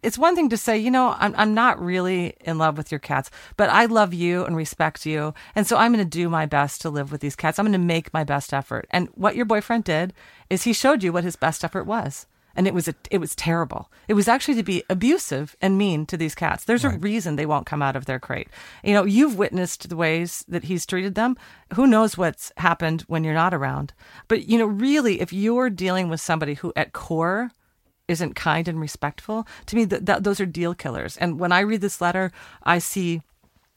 It's 0.03 0.19
one 0.19 0.35
thing 0.35 0.49
to 0.49 0.57
say, 0.57 0.79
you 0.79 0.91
know, 0.91 1.15
I'm, 1.19 1.35
I'm 1.37 1.55
not 1.55 1.81
really 1.81 2.35
in 2.41 2.59
love 2.59 2.77
with 2.77 2.91
your 2.91 3.01
cats, 3.01 3.31
but 3.57 3.69
I 3.69 3.85
love 3.85 4.15
you 4.15 4.45
and 4.45 4.57
respect 4.57 5.05
you. 5.05 5.35
And 5.55 5.67
so 5.67 5.77
I'm 5.77 5.93
going 5.93 6.05
to 6.05 6.09
do 6.09 6.29
my 6.29 6.47
best 6.47 6.81
to 6.83 6.91
live 6.91 7.13
with 7.13 7.21
these 7.21 7.37
cats. 7.37 7.59
I'm 7.59 7.67
going 7.67 7.73
to 7.73 7.79
make 7.79 8.13
my 8.15 8.25
best 8.25 8.55
effort. 8.55 8.87
And 8.91 9.09
what 9.15 9.37
your 9.37 9.45
boyfriend 9.45 9.85
did 9.85 10.15
is 10.49 10.63
he 10.63 10.73
showed 10.73 11.03
you 11.03 11.13
what 11.13 11.25
his 11.25 11.37
best 11.37 11.65
effort 11.65 11.85
was. 11.85 12.27
And 12.57 12.67
it 12.67 12.75
was 12.75 12.89
a, 12.89 12.95
it 13.11 13.19
was 13.19 13.37
terrible. 13.37 13.91
It 14.09 14.15
was 14.15 14.27
actually 14.27 14.57
to 14.57 14.63
be 14.63 14.83
abusive 14.91 15.57
and 15.63 15.79
mean 15.79 16.05
to 16.07 16.17
these 16.17 16.35
cats. 16.35 16.65
There's 16.65 16.85
a 16.85 16.91
reason 16.99 17.37
they 17.37 17.47
won't 17.47 17.65
come 17.65 17.81
out 17.81 17.95
of 17.95 18.07
their 18.07 18.19
crate. 18.19 18.49
You 18.83 18.93
know, 18.93 19.05
you've 19.05 19.39
witnessed 19.39 19.89
the 19.89 19.97
ways 19.97 20.45
that 20.49 20.65
he's 20.65 20.85
treated 20.85 21.15
them. 21.15 21.37
Who 21.75 21.87
knows 21.87 22.19
what's 22.19 22.53
happened 22.57 23.03
when 23.03 23.23
you're 23.23 23.35
not 23.35 23.55
around? 23.55 23.93
But 24.27 24.49
you 24.49 24.59
know, 24.59 24.67
really, 24.67 25.21
if 25.21 25.33
you're 25.33 25.71
dealing 25.71 26.09
with 26.09 26.21
somebody 26.21 26.55
who, 26.55 26.73
at 26.75 26.93
core, 26.93 27.53
isn't 28.11 28.35
kind 28.35 28.69
and 28.69 28.81
respectful, 28.81 29.47
to 29.67 29.77
me, 29.77 29.87
th- 29.87 30.03
those 30.21 30.41
are 30.41 30.47
deal 30.47 30.75
killers. 30.75 31.17
And 31.17 31.39
when 31.39 31.53
I 31.53 31.61
read 31.61 31.81
this 31.81 32.01
letter, 32.01 32.33
I 32.63 32.79
see 32.79 33.23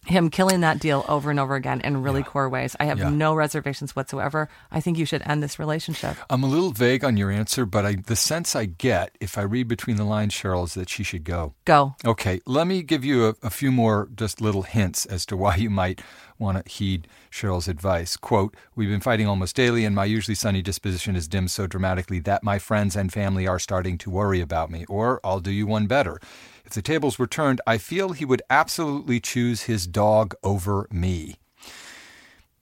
him 0.05 0.29
killing 0.29 0.61
that 0.61 0.79
deal 0.79 1.05
over 1.07 1.29
and 1.31 1.39
over 1.39 1.55
again 1.55 1.81
in 1.81 2.01
really 2.03 2.23
core 2.23 2.49
ways. 2.49 2.75
I 2.79 2.85
have 2.85 2.99
Yeah. 2.99 3.09
no 3.09 3.33
reservations 3.33 3.95
whatsoever. 3.95 4.49
I 4.71 4.79
think 4.81 4.97
you 4.97 5.05
should 5.05 5.21
end 5.25 5.41
this 5.41 5.57
relationship. 5.59 6.17
I'm 6.29 6.43
a 6.43 6.47
little 6.47 6.71
vague 6.71 7.03
on 7.03 7.15
your 7.17 7.31
answer, 7.31 7.65
but 7.65 7.85
I, 7.85 7.95
the 7.95 8.15
sense 8.15 8.55
I 8.55 8.65
get 8.65 9.15
if 9.21 9.37
I 9.37 9.41
read 9.43 9.67
between 9.67 9.95
the 9.95 10.03
lines, 10.03 10.33
Cheryl, 10.33 10.65
is 10.65 10.73
that 10.73 10.89
she 10.89 11.03
should 11.03 11.23
go. 11.23 11.53
Go. 11.65 11.95
Okay, 12.05 12.41
let 12.45 12.67
me 12.67 12.83
give 12.83 13.05
you 13.05 13.27
a, 13.27 13.35
a 13.43 13.49
few 13.49 13.71
more 13.71 14.09
just 14.15 14.41
little 14.41 14.63
hints 14.63 15.05
as 15.05 15.25
to 15.27 15.37
why 15.37 15.55
you 15.55 15.69
might 15.69 16.01
want 16.39 16.63
to 16.65 16.69
heed 16.69 17.07
Cheryl's 17.31 17.67
advice. 17.67 18.17
Quote, 18.17 18.55
We've 18.75 18.89
been 18.89 18.99
fighting 18.99 19.27
almost 19.27 19.55
daily, 19.55 19.85
and 19.85 19.95
my 19.95 20.05
usually 20.05 20.35
sunny 20.35 20.61
disposition 20.61 21.15
is 21.15 21.27
dimmed 21.27 21.51
so 21.51 21.67
dramatically 21.67 22.19
that 22.19 22.43
my 22.43 22.59
friends 22.59 22.95
and 22.95 23.13
family 23.13 23.47
are 23.47 23.59
starting 23.59 23.97
to 23.99 24.09
worry 24.09 24.41
about 24.41 24.69
me. 24.69 24.83
Or 24.89 25.21
I'll 25.23 25.39
do 25.39 25.51
you 25.51 25.65
one 25.67 25.87
better. 25.87 26.19
If 26.65 26.73
the 26.73 26.81
tables 26.81 27.19
were 27.19 27.27
turned, 27.27 27.61
I 27.67 27.77
feel 27.77 28.13
he 28.13 28.25
would 28.25 28.41
absolutely 28.49 29.19
choose 29.19 29.63
his 29.63 29.85
dog 29.87 30.35
over 30.43 30.87
me. 30.91 31.35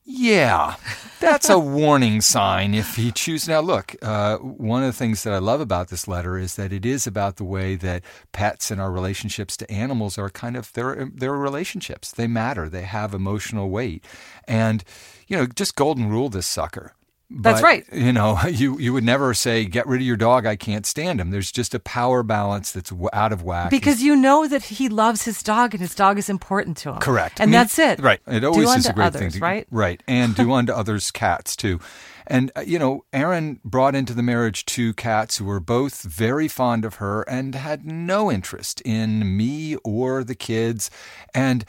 Yeah, 0.03 0.75
that's 1.19 1.47
a 1.47 1.59
warning 1.79 2.21
sign 2.21 2.73
if 2.73 2.95
he 2.95 3.11
chooses. 3.11 3.47
Now, 3.47 3.61
look, 3.61 3.95
uh, 4.01 4.37
one 4.37 4.81
of 4.81 4.87
the 4.87 4.97
things 4.97 5.23
that 5.23 5.33
I 5.33 5.37
love 5.37 5.61
about 5.61 5.89
this 5.89 6.07
letter 6.07 6.37
is 6.37 6.55
that 6.55 6.73
it 6.73 6.85
is 6.85 7.05
about 7.05 7.37
the 7.37 7.43
way 7.43 7.75
that 7.75 8.03
pets 8.31 8.71
and 8.71 8.81
our 8.81 8.91
relationships 8.91 9.55
to 9.57 9.71
animals 9.71 10.17
are 10.17 10.29
kind 10.29 10.57
of 10.57 10.73
they're 10.73 11.09
they're 11.13 11.33
relationships. 11.33 12.11
They 12.11 12.27
matter. 12.27 12.67
They 12.67 12.81
have 12.81 13.13
emotional 13.13 13.69
weight, 13.69 14.03
and 14.47 14.83
you 15.27 15.37
know, 15.37 15.45
just 15.45 15.75
golden 15.75 16.09
rule 16.09 16.29
this 16.29 16.47
sucker. 16.47 16.93
That's 17.33 17.61
But, 17.61 17.65
right. 17.65 17.85
You 17.93 18.11
know, 18.11 18.39
you 18.49 18.77
you 18.77 18.93
would 18.93 19.03
never 19.03 19.33
say, 19.33 19.65
"Get 19.65 19.87
rid 19.87 20.01
of 20.01 20.07
your 20.07 20.17
dog. 20.17 20.45
I 20.45 20.55
can't 20.55 20.85
stand 20.85 21.21
him." 21.21 21.31
There's 21.31 21.51
just 21.51 21.73
a 21.73 21.79
power 21.79 22.23
balance 22.23 22.71
that's 22.71 22.89
w- 22.89 23.09
out 23.13 23.31
of 23.31 23.43
whack. 23.43 23.69
Because 23.69 24.03
you 24.03 24.15
know 24.15 24.47
that 24.47 24.63
he 24.63 24.89
loves 24.89 25.23
his 25.23 25.41
dog 25.41 25.73
and 25.73 25.81
his 25.81 25.95
dog 25.95 26.17
is 26.17 26.29
important 26.29 26.77
to 26.77 26.89
him. 26.89 26.99
Correct. 26.99 27.39
And 27.39 27.43
I 27.43 27.45
mean, 27.47 27.51
that's 27.53 27.79
it. 27.79 27.99
Right. 27.99 28.19
It 28.27 28.43
always 28.43 28.69
do 28.69 28.75
is 28.75 28.85
a 28.87 28.93
great 28.93 29.05
others, 29.05 29.21
thing. 29.21 29.31
To, 29.31 29.39
right? 29.39 29.67
Right. 29.71 30.03
And 30.07 30.35
do 30.35 30.51
unto 30.53 30.73
others 30.73 31.11
cats 31.11 31.55
too. 31.55 31.79
And, 32.27 32.51
uh, 32.55 32.61
you 32.61 32.79
know, 32.79 33.03
Erin 33.11 33.59
brought 33.65 33.93
into 33.95 34.13
the 34.13 34.23
marriage 34.23 34.65
two 34.65 34.93
cats 34.93 35.37
who 35.37 35.45
were 35.45 35.59
both 35.59 36.03
very 36.03 36.47
fond 36.47 36.85
of 36.85 36.95
her 36.95 37.23
and 37.23 37.55
had 37.55 37.85
no 37.85 38.31
interest 38.31 38.81
in 38.85 39.35
me 39.35 39.75
or 39.83 40.23
the 40.23 40.35
kids. 40.35 40.89
And 41.33 41.65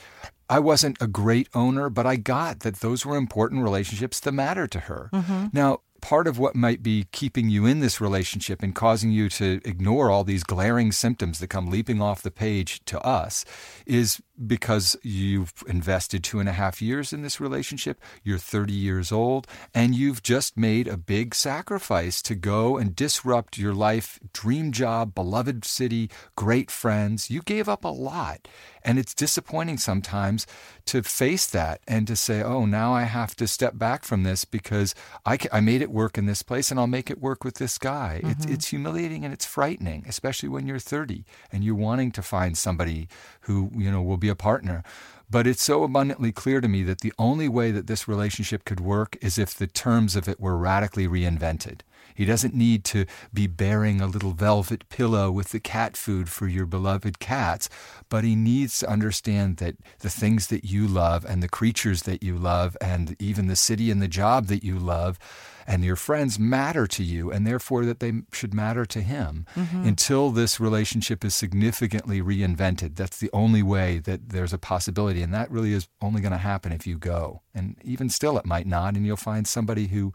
I 0.52 0.58
wasn't 0.58 1.00
a 1.00 1.06
great 1.06 1.48
owner, 1.54 1.88
but 1.88 2.06
I 2.06 2.16
got 2.16 2.60
that 2.60 2.80
those 2.80 3.06
were 3.06 3.16
important 3.16 3.62
relationships 3.62 4.20
that 4.20 4.32
matter 4.32 4.66
to 4.66 4.80
her. 4.80 5.08
Mm-hmm. 5.10 5.46
Now, 5.50 5.80
part 6.02 6.26
of 6.26 6.38
what 6.38 6.54
might 6.54 6.82
be 6.82 7.06
keeping 7.10 7.48
you 7.48 7.64
in 7.64 7.80
this 7.80 8.02
relationship 8.02 8.62
and 8.62 8.74
causing 8.74 9.10
you 9.10 9.30
to 9.30 9.62
ignore 9.64 10.10
all 10.10 10.24
these 10.24 10.44
glaring 10.44 10.92
symptoms 10.92 11.38
that 11.38 11.46
come 11.46 11.68
leaping 11.68 12.02
off 12.02 12.20
the 12.20 12.30
page 12.30 12.84
to 12.84 13.00
us 13.00 13.46
is 13.86 14.20
because 14.46 14.96
you've 15.02 15.52
invested 15.66 16.24
two 16.24 16.40
and 16.40 16.48
a 16.48 16.52
half 16.52 16.82
years 16.82 17.12
in 17.12 17.22
this 17.22 17.40
relationship, 17.40 18.00
you're 18.22 18.38
30 18.38 18.72
years 18.72 19.12
old, 19.12 19.46
and 19.74 19.94
you've 19.94 20.22
just 20.22 20.56
made 20.56 20.88
a 20.88 20.96
big 20.96 21.34
sacrifice 21.34 22.22
to 22.22 22.34
go 22.34 22.76
and 22.76 22.96
disrupt 22.96 23.58
your 23.58 23.74
life, 23.74 24.18
dream 24.32 24.72
job, 24.72 25.14
beloved 25.14 25.64
city, 25.64 26.10
great 26.36 26.70
friends. 26.70 27.30
You 27.30 27.42
gave 27.42 27.68
up 27.68 27.84
a 27.84 27.88
lot. 27.88 28.48
And 28.84 28.98
it's 28.98 29.14
disappointing 29.14 29.78
sometimes 29.78 30.46
to 30.86 31.02
face 31.02 31.46
that 31.46 31.80
and 31.86 32.06
to 32.08 32.16
say, 32.16 32.42
oh, 32.42 32.66
now 32.66 32.92
I 32.92 33.02
have 33.02 33.36
to 33.36 33.46
step 33.46 33.78
back 33.78 34.04
from 34.04 34.24
this 34.24 34.44
because 34.44 34.94
I, 35.24 35.38
I 35.52 35.60
made 35.60 35.82
it 35.82 35.90
work 35.90 36.18
in 36.18 36.26
this 36.26 36.42
place 36.42 36.70
and 36.70 36.80
I'll 36.80 36.88
make 36.88 37.10
it 37.10 37.20
work 37.20 37.44
with 37.44 37.54
this 37.54 37.78
guy. 37.78 38.20
It's, 38.24 38.44
mm-hmm. 38.44 38.54
it's 38.54 38.68
humiliating 38.68 39.24
and 39.24 39.32
it's 39.32 39.46
frightening, 39.46 40.04
especially 40.08 40.48
when 40.48 40.66
you're 40.66 40.80
30 40.80 41.24
and 41.52 41.62
you're 41.62 41.76
wanting 41.76 42.10
to 42.12 42.22
find 42.22 42.58
somebody 42.58 43.08
who, 43.42 43.70
you 43.76 43.90
know, 43.90 44.02
will 44.02 44.16
be 44.16 44.28
a 44.32 44.36
partner. 44.36 44.82
But 45.30 45.46
it's 45.46 45.62
so 45.62 45.84
abundantly 45.84 46.32
clear 46.32 46.60
to 46.60 46.68
me 46.68 46.82
that 46.82 47.00
the 47.00 47.12
only 47.18 47.48
way 47.48 47.70
that 47.70 47.86
this 47.86 48.08
relationship 48.08 48.64
could 48.64 48.80
work 48.80 49.16
is 49.22 49.38
if 49.38 49.54
the 49.54 49.66
terms 49.66 50.16
of 50.16 50.28
it 50.28 50.40
were 50.40 50.58
radically 50.58 51.06
reinvented. 51.06 51.80
He 52.14 52.24
doesn't 52.24 52.54
need 52.54 52.84
to 52.86 53.06
be 53.32 53.46
bearing 53.46 54.00
a 54.00 54.06
little 54.06 54.32
velvet 54.32 54.88
pillow 54.88 55.30
with 55.30 55.50
the 55.50 55.60
cat 55.60 55.96
food 55.96 56.28
for 56.28 56.46
your 56.46 56.66
beloved 56.66 57.18
cats, 57.18 57.70
but 58.08 58.24
he 58.24 58.34
needs 58.34 58.78
to 58.80 58.90
understand 58.90 59.56
that 59.58 59.76
the 60.00 60.10
things 60.10 60.48
that 60.48 60.64
you 60.64 60.86
love 60.86 61.24
and 61.24 61.42
the 61.42 61.48
creatures 61.48 62.02
that 62.02 62.22
you 62.22 62.36
love 62.36 62.76
and 62.80 63.16
even 63.18 63.46
the 63.46 63.56
city 63.56 63.90
and 63.90 64.02
the 64.02 64.08
job 64.08 64.48
that 64.48 64.64
you 64.64 64.78
love 64.78 65.18
and 65.66 65.84
your 65.84 65.96
friends 65.96 66.38
matter 66.38 66.86
to 66.86 67.02
you 67.02 67.30
and 67.30 67.46
therefore 67.46 67.84
that 67.84 68.00
they 68.00 68.12
should 68.32 68.54
matter 68.54 68.84
to 68.86 69.00
him 69.00 69.46
mm-hmm. 69.54 69.86
until 69.86 70.30
this 70.30 70.60
relationship 70.60 71.24
is 71.24 71.34
significantly 71.34 72.20
reinvented. 72.20 72.96
That's 72.96 73.18
the 73.18 73.30
only 73.32 73.62
way 73.62 73.98
that 73.98 74.30
there's 74.30 74.52
a 74.52 74.58
possibility. 74.58 75.22
And 75.22 75.32
that 75.34 75.50
really 75.50 75.72
is 75.72 75.88
only 76.00 76.20
going 76.20 76.32
to 76.32 76.38
happen 76.38 76.72
if 76.72 76.86
you 76.86 76.98
go. 76.98 77.42
And 77.54 77.76
even 77.82 78.08
still, 78.08 78.38
it 78.38 78.46
might 78.46 78.66
not. 78.66 78.94
And 78.94 79.06
you'll 79.06 79.16
find 79.16 79.46
somebody 79.46 79.88
who 79.88 80.12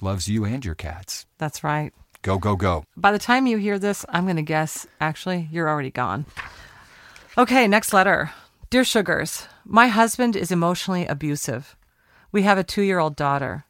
loves 0.00 0.28
you 0.28 0.44
and 0.44 0.64
your 0.64 0.74
cats. 0.74 1.26
That's 1.38 1.64
right. 1.64 1.92
Go, 2.22 2.38
go, 2.38 2.56
go. 2.56 2.84
By 2.96 3.12
the 3.12 3.18
time 3.18 3.46
you 3.46 3.58
hear 3.58 3.78
this, 3.78 4.06
I'm 4.08 4.24
going 4.24 4.36
to 4.36 4.42
guess 4.42 4.86
actually 5.00 5.48
you're 5.52 5.68
already 5.68 5.90
gone. 5.90 6.24
Okay, 7.36 7.68
next 7.68 7.92
letter. 7.92 8.30
Dear 8.70 8.84
Sugars, 8.84 9.46
my 9.64 9.88
husband 9.88 10.34
is 10.34 10.50
emotionally 10.50 11.06
abusive. 11.06 11.76
We 12.32 12.42
have 12.42 12.58
a 12.58 12.64
two 12.64 12.82
year 12.82 12.98
old 12.98 13.14
daughter. 13.14 13.64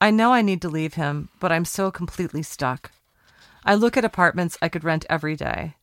I 0.00 0.10
know 0.12 0.32
I 0.32 0.42
need 0.42 0.62
to 0.62 0.68
leave 0.68 0.94
him, 0.94 1.28
but 1.40 1.50
I'm 1.50 1.64
so 1.64 1.90
completely 1.90 2.42
stuck. 2.42 2.92
I 3.64 3.74
look 3.74 3.96
at 3.96 4.04
apartments 4.04 4.56
I 4.62 4.68
could 4.68 4.84
rent 4.84 5.04
every 5.10 5.34
day. 5.34 5.74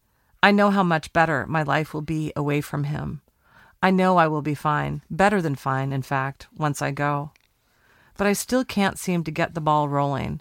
I 0.41 0.51
know 0.51 0.69
how 0.69 0.83
much 0.83 1.11
better 1.11 1.45
my 1.47 1.63
life 1.63 1.93
will 1.93 2.01
be 2.01 2.31
away 2.35 2.61
from 2.61 2.85
him. 2.85 3.21
I 3.83 3.91
know 3.91 4.17
I 4.17 4.27
will 4.27 4.41
be 4.41 4.55
fine, 4.55 5.01
better 5.09 5.41
than 5.41 5.55
fine, 5.55 5.91
in 5.91 6.01
fact, 6.01 6.47
once 6.55 6.81
I 6.81 6.91
go. 6.91 7.31
But 8.17 8.27
I 8.27 8.33
still 8.33 8.63
can't 8.63 8.97
seem 8.97 9.23
to 9.25 9.31
get 9.31 9.53
the 9.53 9.61
ball 9.61 9.89
rolling. 9.89 10.39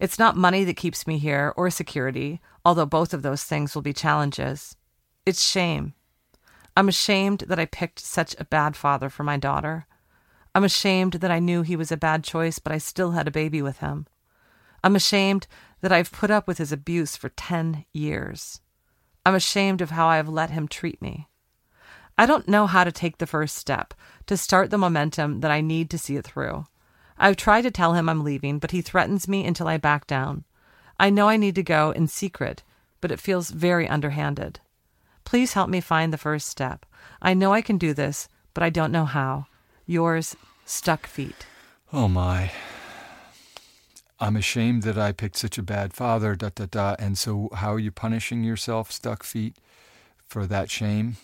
It's 0.00 0.18
not 0.18 0.36
money 0.36 0.64
that 0.64 0.76
keeps 0.76 1.06
me 1.06 1.18
here 1.18 1.54
or 1.56 1.70
security, 1.70 2.40
although 2.64 2.86
both 2.86 3.14
of 3.14 3.22
those 3.22 3.44
things 3.44 3.74
will 3.74 3.82
be 3.82 3.92
challenges. 3.92 4.76
It's 5.24 5.42
shame. 5.42 5.94
I'm 6.76 6.88
ashamed 6.88 7.44
that 7.46 7.60
I 7.60 7.66
picked 7.66 8.00
such 8.00 8.34
a 8.38 8.44
bad 8.44 8.74
father 8.74 9.08
for 9.08 9.22
my 9.22 9.36
daughter. 9.36 9.86
I'm 10.54 10.64
ashamed 10.64 11.14
that 11.14 11.30
I 11.30 11.38
knew 11.38 11.62
he 11.62 11.76
was 11.76 11.90
a 11.90 11.96
bad 11.96 12.24
choice, 12.24 12.58
but 12.58 12.72
I 12.72 12.78
still 12.78 13.12
had 13.12 13.26
a 13.26 13.32
baby 13.32 13.62
with 13.62 13.78
him. 13.78 14.06
I'm 14.84 14.96
ashamed 14.96 15.46
that 15.80 15.92
I've 15.92 16.12
put 16.12 16.30
up 16.30 16.46
with 16.46 16.58
his 16.58 16.72
abuse 16.72 17.16
for 17.16 17.30
10 17.30 17.84
years. 17.92 18.60
I'm 19.24 19.34
ashamed 19.34 19.80
of 19.80 19.90
how 19.90 20.08
I 20.08 20.16
have 20.16 20.28
let 20.28 20.50
him 20.50 20.68
treat 20.68 21.00
me. 21.00 21.28
I 22.18 22.26
don't 22.26 22.48
know 22.48 22.66
how 22.66 22.84
to 22.84 22.92
take 22.92 23.18
the 23.18 23.26
first 23.26 23.56
step, 23.56 23.94
to 24.26 24.36
start 24.36 24.70
the 24.70 24.78
momentum 24.78 25.40
that 25.40 25.50
I 25.50 25.60
need 25.60 25.88
to 25.90 25.98
see 25.98 26.16
it 26.16 26.26
through. 26.26 26.66
I've 27.16 27.36
tried 27.36 27.62
to 27.62 27.70
tell 27.70 27.94
him 27.94 28.08
I'm 28.08 28.24
leaving, 28.24 28.58
but 28.58 28.72
he 28.72 28.82
threatens 28.82 29.28
me 29.28 29.46
until 29.46 29.68
I 29.68 29.76
back 29.78 30.06
down. 30.06 30.44
I 30.98 31.08
know 31.08 31.28
I 31.28 31.36
need 31.36 31.54
to 31.54 31.62
go 31.62 31.90
in 31.92 32.08
secret, 32.08 32.62
but 33.00 33.10
it 33.10 33.20
feels 33.20 33.50
very 33.50 33.88
underhanded. 33.88 34.60
Please 35.24 35.54
help 35.54 35.70
me 35.70 35.80
find 35.80 36.12
the 36.12 36.18
first 36.18 36.48
step. 36.48 36.84
I 37.22 37.32
know 37.32 37.52
I 37.52 37.62
can 37.62 37.78
do 37.78 37.94
this, 37.94 38.28
but 38.54 38.62
I 38.62 38.70
don't 38.70 38.92
know 38.92 39.04
how. 39.04 39.46
Yours, 39.86 40.36
Stuck 40.64 41.06
Feet. 41.06 41.46
Oh 41.92 42.08
my. 42.08 42.52
I'm 44.20 44.36
ashamed 44.36 44.84
that 44.84 44.96
I 44.96 45.10
picked 45.10 45.36
such 45.36 45.58
a 45.58 45.62
bad 45.62 45.92
father, 45.92 46.36
da 46.36 46.50
da 46.54 46.66
da. 46.70 46.94
And 47.00 47.18
so, 47.18 47.48
how 47.54 47.74
are 47.74 47.78
you 47.80 47.90
punishing 47.90 48.44
yourself, 48.44 48.92
stuck 48.92 49.24
feet, 49.24 49.56
for 50.28 50.46
that 50.46 50.70
shame? 50.70 51.16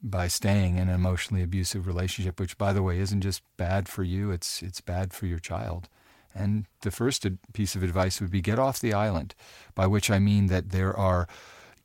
By 0.00 0.28
staying 0.28 0.76
in 0.76 0.88
an 0.88 0.94
emotionally 0.94 1.42
abusive 1.42 1.88
relationship, 1.88 2.38
which, 2.38 2.56
by 2.56 2.72
the 2.72 2.82
way, 2.84 3.00
isn't 3.00 3.22
just 3.22 3.42
bad 3.56 3.88
for 3.88 4.04
you, 4.04 4.30
it's, 4.30 4.62
it's 4.62 4.80
bad 4.80 5.12
for 5.12 5.26
your 5.26 5.40
child. 5.40 5.88
And 6.32 6.66
the 6.82 6.92
first 6.92 7.26
piece 7.52 7.74
of 7.74 7.82
advice 7.82 8.20
would 8.20 8.30
be 8.30 8.40
get 8.40 8.60
off 8.60 8.78
the 8.78 8.94
island, 8.94 9.34
by 9.74 9.88
which 9.88 10.08
I 10.08 10.20
mean 10.20 10.46
that 10.46 10.70
there 10.70 10.96
are 10.96 11.26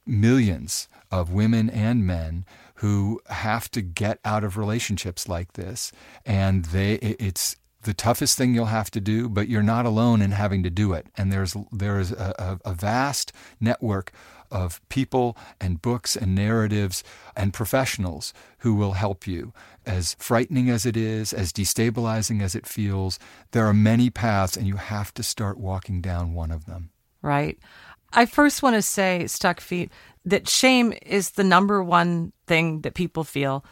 millions 0.06 0.88
of 1.10 1.34
women 1.34 1.70
and 1.72 2.06
men 2.06 2.46
who 2.84 3.22
have 3.30 3.72
to 3.72 3.82
get 3.82 4.20
out 4.26 4.44
of 4.44 4.58
relationships 4.58 5.30
like 5.30 5.54
this. 5.54 5.94
And 6.26 6.66
they, 6.66 6.96
it's, 6.96 7.56
the 7.84 7.94
toughest 7.94 8.38
thing 8.38 8.54
you'll 8.54 8.68
have 8.68 8.90
to 8.90 9.02
do 9.02 9.28
but 9.28 9.50
you're 9.50 9.62
not 9.62 9.86
alone 9.86 10.22
in 10.22 10.32
having 10.32 10.64
to 10.64 10.70
do 10.70 10.94
it. 10.94 11.06
And 11.18 11.34
there's 11.34 11.54
there 11.70 12.00
is 12.00 12.14
a, 12.14 12.58
a, 12.64 12.74
vast 12.74 13.34
network 13.60 14.14
of 14.50 14.80
people 14.88 15.36
and 15.60 15.82
books 15.82 16.16
and 16.16 16.34
narratives 16.34 17.04
and 17.36 17.54
professionals 17.54 18.34
who 18.60 18.74
will 18.74 18.94
help 18.94 19.28
you. 19.28 19.52
As 19.86 20.16
frightening 20.18 20.70
as 20.70 20.86
it 20.86 20.96
is 20.96 21.34
as 21.34 21.52
destabilizing 21.52 22.42
as 22.42 22.56
it 22.56 22.66
feels 22.66 23.20
there 23.52 23.66
are 23.66 23.74
many 23.74 24.10
paths 24.10 24.56
and 24.56 24.66
you 24.66 24.78
have 24.78 25.14
to 25.16 25.24
start 25.24 25.58
walking 25.58 26.00
down 26.00 26.34
one 26.34 26.52
of 26.52 26.66
them. 26.66 26.90
Right? 27.22 27.60
I 28.14 28.26
first 28.26 28.64
want 28.64 28.76
to 28.76 28.82
say, 28.82 29.28
Stuck 29.28 29.60
Feet, 29.60 29.92
that 30.26 30.48
shame 30.48 30.94
is 31.02 31.32
the 31.32 31.44
number 31.44 31.84
one 31.84 32.32
thing 32.48 32.82
that 32.82 32.94
people 32.94 33.24
feel 33.24 33.66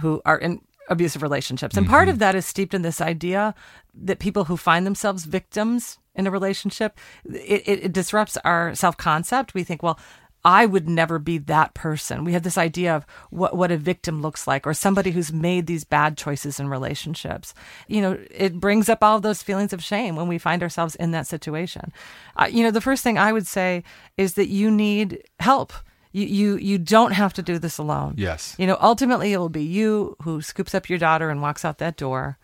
who 0.00 0.22
are 0.24 0.38
in 0.38 0.60
abusive 0.88 1.22
relationships. 1.22 1.76
And 1.76 1.86
part 1.86 2.08
of 2.08 2.14
mm-hmm. 2.14 2.20
that 2.20 2.34
is 2.34 2.46
steeped 2.46 2.74
in 2.74 2.82
this 2.82 3.00
idea 3.00 3.54
that 3.94 4.18
people 4.18 4.44
who 4.44 4.56
find 4.56 4.86
themselves 4.86 5.24
victims 5.24 5.98
in 6.14 6.26
a 6.26 6.30
relationship, 6.30 6.98
it, 7.24 7.62
it, 7.66 7.84
it 7.84 7.92
disrupts 7.92 8.36
our 8.44 8.74
self 8.74 8.96
concept. 8.96 9.54
We 9.54 9.64
think, 9.64 9.82
well, 9.82 9.98
I 10.44 10.64
would 10.64 10.88
never 10.88 11.18
be 11.18 11.38
that 11.38 11.74
person. 11.74 12.24
We 12.24 12.32
have 12.32 12.42
this 12.42 12.56
idea 12.56 12.96
of 12.96 13.06
what, 13.30 13.56
what 13.56 13.70
a 13.70 13.76
victim 13.76 14.22
looks 14.22 14.46
like 14.46 14.66
or 14.66 14.72
somebody 14.72 15.10
who's 15.10 15.32
made 15.32 15.66
these 15.66 15.84
bad 15.84 16.16
choices 16.16 16.58
in 16.58 16.68
relationships. 16.68 17.52
You 17.88 18.00
know, 18.00 18.18
it 18.30 18.58
brings 18.58 18.88
up 18.88 19.02
all 19.02 19.20
those 19.20 19.42
feelings 19.42 19.72
of 19.72 19.84
shame 19.84 20.16
when 20.16 20.28
we 20.28 20.38
find 20.38 20.62
ourselves 20.62 20.94
in 20.96 21.10
that 21.10 21.26
situation. 21.26 21.92
Uh, 22.36 22.48
you 22.50 22.62
know, 22.62 22.70
the 22.70 22.80
first 22.80 23.02
thing 23.04 23.18
I 23.18 23.32
would 23.32 23.46
say 23.46 23.84
is 24.16 24.34
that 24.34 24.48
you 24.48 24.70
need 24.70 25.22
help. 25.40 25.72
You, 26.12 26.26
you 26.26 26.56
you 26.56 26.78
don't 26.78 27.12
have 27.12 27.34
to 27.34 27.42
do 27.42 27.58
this 27.58 27.78
alone. 27.78 28.14
Yes. 28.16 28.56
You 28.58 28.66
know, 28.66 28.78
ultimately 28.80 29.32
it 29.32 29.38
will 29.38 29.48
be 29.48 29.62
you 29.62 30.16
who 30.22 30.42
scoops 30.42 30.74
up 30.74 30.88
your 30.88 30.98
daughter 30.98 31.30
and 31.30 31.40
walks 31.40 31.64
out 31.64 31.78
that 31.78 31.96
door. 31.96 32.38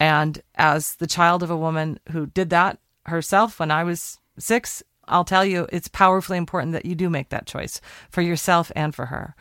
And 0.00 0.42
as 0.56 0.96
the 0.96 1.06
child 1.06 1.42
of 1.42 1.50
a 1.50 1.56
woman 1.56 2.00
who 2.10 2.26
did 2.26 2.50
that 2.50 2.78
herself 3.04 3.60
when 3.60 3.70
I 3.70 3.84
was 3.84 4.18
six, 4.38 4.82
I'll 5.08 5.24
tell 5.24 5.44
you, 5.44 5.66
it's 5.72 5.88
powerfully 5.88 6.38
important 6.38 6.72
that 6.72 6.86
you 6.86 6.94
do 6.94 7.08
make 7.10 7.28
that 7.30 7.46
choice 7.46 7.80
for 8.10 8.22
yourself 8.22 8.72
and 8.74 8.94
for 8.94 9.06
her. 9.06 9.34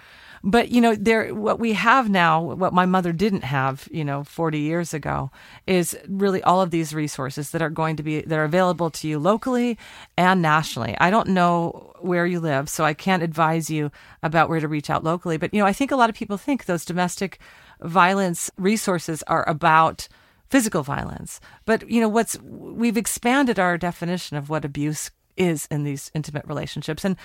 But 0.47 0.69
you 0.69 0.79
know, 0.79 0.93
there 0.93 1.33
what 1.33 1.59
we 1.59 1.73
have 1.73 2.07
now, 2.07 2.39
what 2.39 2.71
my 2.71 2.85
mother 2.85 3.11
didn't 3.11 3.43
have, 3.43 3.87
you 3.91 4.05
know, 4.05 4.23
40 4.23 4.59
years 4.59 4.93
ago, 4.93 5.31
is 5.65 5.97
really 6.07 6.43
all 6.43 6.61
of 6.61 6.69
these 6.69 6.93
resources 6.93 7.49
that 7.49 7.63
are 7.63 7.69
going 7.71 7.95
to 7.95 8.03
be 8.03 8.21
that 8.21 8.37
are 8.37 8.43
available 8.43 8.91
to 8.91 9.07
you 9.07 9.17
locally 9.17 9.75
and 10.15 10.43
nationally. 10.43 10.95
I 10.99 11.09
don't 11.09 11.29
know 11.29 11.93
where 11.99 12.27
you 12.27 12.39
live, 12.39 12.69
so 12.69 12.85
I 12.85 12.93
can't 12.93 13.23
advise 13.23 13.71
you 13.71 13.91
about 14.21 14.47
where 14.47 14.59
to 14.59 14.67
reach 14.67 14.91
out 14.91 15.03
locally. 15.03 15.37
But 15.37 15.51
you 15.51 15.59
know, 15.59 15.65
I 15.65 15.73
think 15.73 15.89
a 15.89 15.95
lot 15.95 16.11
of 16.11 16.15
people 16.15 16.37
think 16.37 16.65
those 16.65 16.85
domestic 16.85 17.39
violence 17.81 18.51
resources 18.55 19.23
are 19.23 19.49
about 19.49 20.07
physical 20.51 20.83
violence. 20.83 21.39
But 21.65 21.89
you 21.89 21.99
know 21.99 22.09
what's 22.09 22.39
we've 22.43 22.97
expanded 22.97 23.57
our 23.57 23.79
definition 23.79 24.37
of 24.37 24.49
what 24.49 24.63
abuse 24.63 25.09
is 25.37 25.67
in 25.71 25.83
these 25.83 26.11
intimate 26.13 26.45
relationships. 26.45 27.03
And 27.05 27.17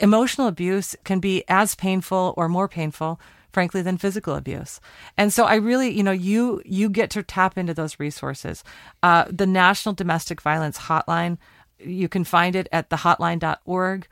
emotional 0.00 0.46
abuse 0.46 0.96
can 1.04 1.20
be 1.20 1.44
as 1.48 1.74
painful 1.74 2.34
or 2.36 2.48
more 2.48 2.68
painful 2.68 3.20
frankly 3.52 3.80
than 3.82 3.96
physical 3.96 4.34
abuse. 4.34 4.80
And 5.16 5.32
so 5.32 5.44
i 5.44 5.54
really 5.54 5.90
you 5.90 6.02
know 6.02 6.12
you 6.12 6.62
you 6.64 6.88
get 6.88 7.10
to 7.10 7.22
tap 7.22 7.56
into 7.56 7.74
those 7.74 7.98
resources. 7.98 8.62
Uh, 9.02 9.24
the 9.30 9.46
national 9.46 9.94
domestic 9.94 10.40
violence 10.40 10.78
hotline 10.78 11.38
you 11.80 12.08
can 12.08 12.24
find 12.24 12.56
it 12.56 12.68
at 12.72 12.90
thehotline.org 12.90 14.08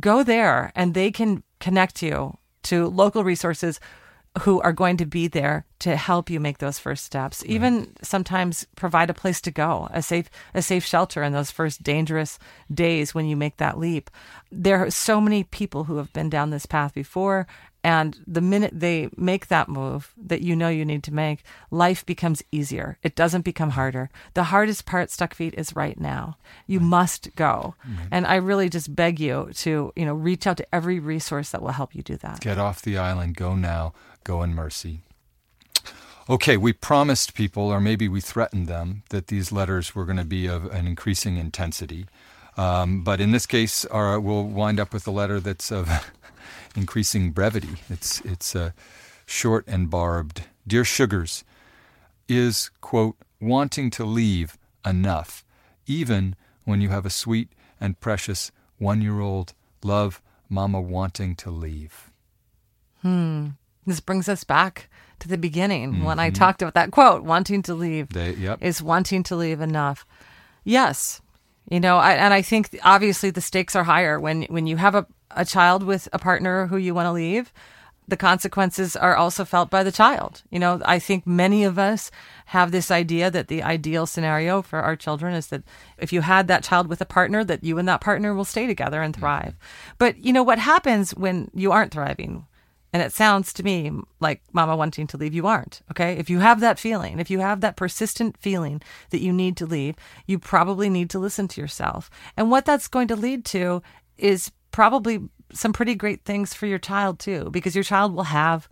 go 0.00 0.22
there 0.22 0.72
and 0.74 0.94
they 0.94 1.10
can 1.10 1.42
connect 1.60 2.02
you 2.02 2.36
to 2.62 2.88
local 2.88 3.24
resources 3.24 3.78
who 4.40 4.60
are 4.62 4.72
going 4.72 4.96
to 4.96 5.06
be 5.06 5.28
there 5.28 5.64
to 5.78 5.96
help 5.96 6.28
you 6.28 6.40
make 6.40 6.58
those 6.58 6.78
first 6.78 7.04
steps 7.04 7.44
even 7.46 7.92
sometimes 8.02 8.66
provide 8.74 9.10
a 9.10 9.14
place 9.14 9.40
to 9.40 9.50
go 9.50 9.88
a 9.92 10.02
safe 10.02 10.28
a 10.54 10.62
safe 10.62 10.84
shelter 10.84 11.22
in 11.22 11.32
those 11.32 11.50
first 11.50 11.82
dangerous 11.82 12.38
days 12.72 13.14
when 13.14 13.26
you 13.26 13.36
make 13.36 13.58
that 13.58 13.78
leap 13.78 14.10
there 14.50 14.84
are 14.84 14.90
so 14.90 15.20
many 15.20 15.44
people 15.44 15.84
who 15.84 15.96
have 15.96 16.12
been 16.12 16.30
down 16.30 16.50
this 16.50 16.66
path 16.66 16.92
before 16.94 17.46
and 17.84 18.18
the 18.26 18.40
minute 18.40 18.72
they 18.74 19.10
make 19.14 19.48
that 19.48 19.68
move 19.68 20.14
that 20.16 20.40
you 20.40 20.56
know 20.56 20.70
you 20.70 20.86
need 20.86 21.02
to 21.04 21.12
make, 21.12 21.42
life 21.70 22.04
becomes 22.06 22.42
easier. 22.50 22.96
It 23.02 23.14
doesn't 23.14 23.42
become 23.42 23.70
harder. 23.70 24.08
The 24.32 24.44
hardest 24.44 24.86
part, 24.86 25.10
Stuck 25.10 25.34
Feet, 25.34 25.54
is 25.58 25.76
right 25.76 26.00
now. 26.00 26.38
You 26.66 26.80
must 26.80 27.36
go. 27.36 27.74
And 28.10 28.26
I 28.26 28.36
really 28.36 28.70
just 28.70 28.96
beg 28.96 29.20
you 29.20 29.50
to, 29.56 29.92
you 29.96 30.06
know, 30.06 30.14
reach 30.14 30.46
out 30.46 30.56
to 30.56 30.74
every 30.74 30.98
resource 30.98 31.50
that 31.50 31.60
will 31.60 31.72
help 31.72 31.94
you 31.94 32.02
do 32.02 32.16
that. 32.16 32.40
Get 32.40 32.56
off 32.56 32.80
the 32.80 32.96
island. 32.96 33.36
Go 33.36 33.54
now. 33.54 33.92
Go 34.24 34.42
in 34.42 34.54
mercy. 34.54 35.00
Okay, 36.28 36.56
we 36.56 36.72
promised 36.72 37.34
people, 37.34 37.64
or 37.64 37.80
maybe 37.80 38.08
we 38.08 38.22
threatened 38.22 38.66
them, 38.66 39.02
that 39.10 39.26
these 39.26 39.52
letters 39.52 39.94
were 39.94 40.06
going 40.06 40.16
to 40.16 40.24
be 40.24 40.46
of 40.46 40.64
an 40.72 40.86
increasing 40.86 41.36
intensity. 41.36 42.06
Um, 42.56 43.04
but 43.04 43.20
in 43.20 43.32
this 43.32 43.44
case, 43.44 43.84
our, 43.86 44.18
we'll 44.18 44.44
wind 44.44 44.80
up 44.80 44.94
with 44.94 45.06
a 45.06 45.10
letter 45.10 45.38
that's 45.38 45.70
of 45.70 45.90
increasing 46.76 47.30
brevity. 47.32 47.76
It's 47.90 48.20
it's 48.22 48.56
uh, 48.56 48.70
short 49.26 49.64
and 49.66 49.90
barbed. 49.90 50.44
Dear 50.66 50.84
Sugars, 50.84 51.44
is 52.26 52.70
quote 52.80 53.16
wanting 53.40 53.90
to 53.90 54.04
leave 54.04 54.56
enough, 54.86 55.44
even 55.86 56.36
when 56.64 56.80
you 56.80 56.88
have 56.88 57.04
a 57.04 57.10
sweet 57.10 57.50
and 57.78 58.00
precious 58.00 58.50
one-year-old 58.78 59.52
love 59.82 60.22
mama 60.48 60.80
wanting 60.80 61.36
to 61.36 61.50
leave. 61.50 62.10
This 63.86 64.00
brings 64.00 64.28
us 64.28 64.44
back 64.44 64.88
to 65.20 65.28
the 65.28 65.38
beginning 65.38 66.04
when 66.04 66.18
I 66.18 66.28
mm-hmm. 66.28 66.34
talked 66.34 66.62
about 66.62 66.74
that 66.74 66.90
quote, 66.90 67.22
wanting 67.22 67.62
to 67.62 67.74
leave. 67.74 68.10
They, 68.10 68.34
yep. 68.34 68.58
is 68.60 68.82
wanting 68.82 69.22
to 69.24 69.36
leave 69.36 69.60
enough. 69.60 70.04
Yes, 70.64 71.20
you 71.70 71.80
know, 71.80 71.96
I, 71.98 72.12
and 72.12 72.34
I 72.34 72.42
think 72.42 72.78
obviously 72.84 73.30
the 73.30 73.40
stakes 73.40 73.74
are 73.74 73.84
higher 73.84 74.20
when 74.20 74.42
when 74.44 74.66
you 74.66 74.76
have 74.76 74.94
a, 74.94 75.06
a 75.30 75.44
child 75.44 75.82
with 75.82 76.08
a 76.12 76.18
partner 76.18 76.66
who 76.66 76.76
you 76.76 76.94
want 76.94 77.06
to 77.06 77.12
leave. 77.12 77.52
The 78.06 78.18
consequences 78.18 78.96
are 78.96 79.16
also 79.16 79.46
felt 79.46 79.70
by 79.70 79.82
the 79.82 79.90
child. 79.90 80.42
You 80.50 80.58
know, 80.58 80.82
I 80.84 80.98
think 80.98 81.26
many 81.26 81.64
of 81.64 81.78
us 81.78 82.10
have 82.46 82.70
this 82.70 82.90
idea 82.90 83.30
that 83.30 83.48
the 83.48 83.62
ideal 83.62 84.04
scenario 84.04 84.60
for 84.60 84.80
our 84.80 84.94
children 84.94 85.32
is 85.34 85.46
that 85.46 85.62
if 85.96 86.12
you 86.12 86.20
had 86.20 86.46
that 86.48 86.64
child 86.64 86.86
with 86.88 87.00
a 87.00 87.06
partner, 87.06 87.44
that 87.44 87.64
you 87.64 87.78
and 87.78 87.88
that 87.88 88.02
partner 88.02 88.34
will 88.34 88.44
stay 88.44 88.66
together 88.66 89.00
and 89.00 89.14
mm-hmm. 89.14 89.22
thrive. 89.22 89.54
But 89.96 90.18
you 90.18 90.34
know 90.34 90.42
what 90.42 90.58
happens 90.58 91.12
when 91.14 91.50
you 91.54 91.72
aren't 91.72 91.92
thriving? 91.92 92.46
And 92.94 93.02
it 93.02 93.12
sounds 93.12 93.52
to 93.54 93.64
me 93.64 93.90
like 94.20 94.40
mama 94.52 94.76
wanting 94.76 95.08
to 95.08 95.16
leave, 95.16 95.34
you 95.34 95.48
aren't. 95.48 95.82
Okay. 95.90 96.12
If 96.12 96.30
you 96.30 96.38
have 96.38 96.60
that 96.60 96.78
feeling, 96.78 97.18
if 97.18 97.28
you 97.28 97.40
have 97.40 97.60
that 97.60 97.76
persistent 97.76 98.36
feeling 98.38 98.80
that 99.10 99.20
you 99.20 99.32
need 99.32 99.56
to 99.56 99.66
leave, 99.66 99.96
you 100.28 100.38
probably 100.38 100.88
need 100.88 101.10
to 101.10 101.18
listen 101.18 101.48
to 101.48 101.60
yourself. 101.60 102.08
And 102.36 102.52
what 102.52 102.64
that's 102.64 102.86
going 102.86 103.08
to 103.08 103.16
lead 103.16 103.44
to 103.46 103.82
is 104.16 104.52
probably 104.70 105.28
some 105.52 105.72
pretty 105.72 105.96
great 105.96 106.24
things 106.24 106.54
for 106.54 106.66
your 106.66 106.78
child 106.78 107.18
too, 107.18 107.50
because 107.50 107.74
your 107.74 107.82
child 107.82 108.14
will 108.14 108.24
have 108.24 108.68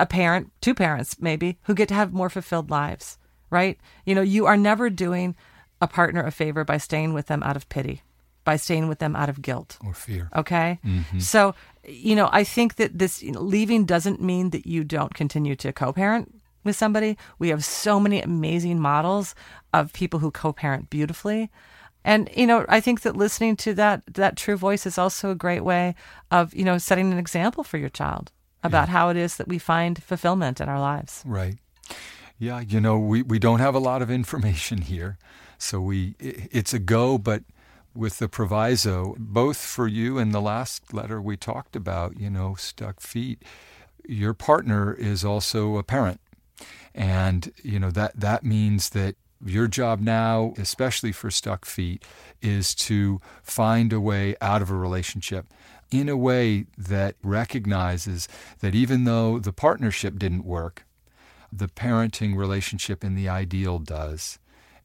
a 0.00 0.06
parent, 0.06 0.50
two 0.60 0.74
parents 0.74 1.16
maybe, 1.20 1.56
who 1.62 1.74
get 1.74 1.86
to 1.88 1.94
have 1.94 2.12
more 2.12 2.28
fulfilled 2.28 2.70
lives, 2.70 3.18
right? 3.50 3.78
You 4.04 4.16
know, 4.16 4.22
you 4.22 4.46
are 4.46 4.56
never 4.56 4.90
doing 4.90 5.36
a 5.80 5.86
partner 5.86 6.24
a 6.24 6.32
favor 6.32 6.64
by 6.64 6.78
staying 6.78 7.14
with 7.14 7.26
them 7.26 7.44
out 7.44 7.54
of 7.54 7.68
pity, 7.68 8.02
by 8.44 8.56
staying 8.56 8.88
with 8.88 8.98
them 8.98 9.16
out 9.16 9.28
of 9.28 9.40
guilt. 9.42 9.78
Or 9.84 9.94
fear. 9.94 10.28
Okay. 10.36 10.78
Mm-hmm. 10.84 11.18
So, 11.20 11.54
you 11.86 12.14
know, 12.14 12.28
I 12.32 12.44
think 12.44 12.76
that 12.76 12.98
this 12.98 13.22
you 13.22 13.32
know, 13.32 13.40
leaving 13.40 13.84
doesn't 13.86 14.20
mean 14.20 14.50
that 14.50 14.66
you 14.66 14.84
don't 14.84 15.14
continue 15.14 15.56
to 15.56 15.72
co 15.72 15.92
parent 15.92 16.40
with 16.64 16.76
somebody. 16.76 17.16
We 17.38 17.48
have 17.50 17.64
so 17.64 17.98
many 18.00 18.20
amazing 18.22 18.80
models 18.80 19.34
of 19.72 19.92
people 19.92 20.20
who 20.20 20.30
co 20.30 20.52
parent 20.52 20.90
beautifully. 20.90 21.50
And, 22.06 22.28
you 22.36 22.46
know, 22.46 22.66
I 22.68 22.80
think 22.80 23.00
that 23.00 23.16
listening 23.16 23.56
to 23.56 23.72
that, 23.74 24.02
that 24.12 24.36
true 24.36 24.56
voice 24.56 24.84
is 24.86 24.98
also 24.98 25.30
a 25.30 25.34
great 25.34 25.64
way 25.64 25.94
of, 26.30 26.54
you 26.54 26.62
know, 26.64 26.76
setting 26.78 27.10
an 27.12 27.18
example 27.18 27.64
for 27.64 27.78
your 27.78 27.88
child 27.88 28.30
about 28.62 28.88
how 28.90 29.08
it 29.10 29.16
is 29.16 29.36
that 29.36 29.48
we 29.48 29.58
find 29.58 30.02
fulfillment 30.02 30.60
in 30.60 30.68
our 30.68 30.80
lives. 30.80 31.22
Right. 31.26 31.56
Yeah, 32.38 32.60
you 32.60 32.80
know, 32.80 32.98
we, 32.98 33.22
we 33.22 33.38
don't 33.38 33.60
have 33.60 33.74
a 33.74 33.78
lot 33.78 34.02
of 34.02 34.10
information 34.10 34.82
here. 34.82 35.16
So 35.58 35.80
we 35.80 36.14
i- 36.20 36.48
it's 36.50 36.74
a 36.74 36.78
go, 36.78 37.16
but 37.18 37.42
with 37.94 38.18
the 38.18 38.28
proviso, 38.28 39.14
both 39.18 39.58
for 39.58 39.86
you 39.86 40.18
and 40.18 40.32
the 40.32 40.40
last 40.40 40.92
letter 40.92 41.20
we 41.20 41.36
talked 41.36 41.76
about, 41.76 42.18
you 42.18 42.30
know, 42.30 42.54
stuck 42.54 43.00
feet, 43.00 43.42
your 44.06 44.34
partner 44.34 44.92
is 44.92 45.24
also 45.24 45.76
a 45.76 45.82
parent. 45.82 46.20
And, 46.94 47.52
you 47.62 47.78
know, 47.78 47.90
that, 47.90 48.18
that 48.18 48.44
means 48.44 48.90
that 48.90 49.16
your 49.44 49.68
job 49.68 50.00
now, 50.00 50.54
especially 50.56 51.12
for 51.12 51.30
stuck 51.30 51.64
feet, 51.64 52.04
is 52.40 52.74
to 52.74 53.20
find 53.42 53.92
a 53.92 54.00
way 54.00 54.36
out 54.40 54.62
of 54.62 54.70
a 54.70 54.74
relationship 54.74 55.46
in 55.90 56.08
a 56.08 56.16
way 56.16 56.66
that 56.76 57.16
recognizes 57.22 58.28
that 58.60 58.74
even 58.74 59.04
though 59.04 59.38
the 59.38 59.52
partnership 59.52 60.18
didn't 60.18 60.44
work, 60.44 60.84
the 61.52 61.68
parenting 61.68 62.36
relationship 62.36 63.04
in 63.04 63.14
the 63.14 63.28
ideal 63.28 63.78
does. 63.78 64.38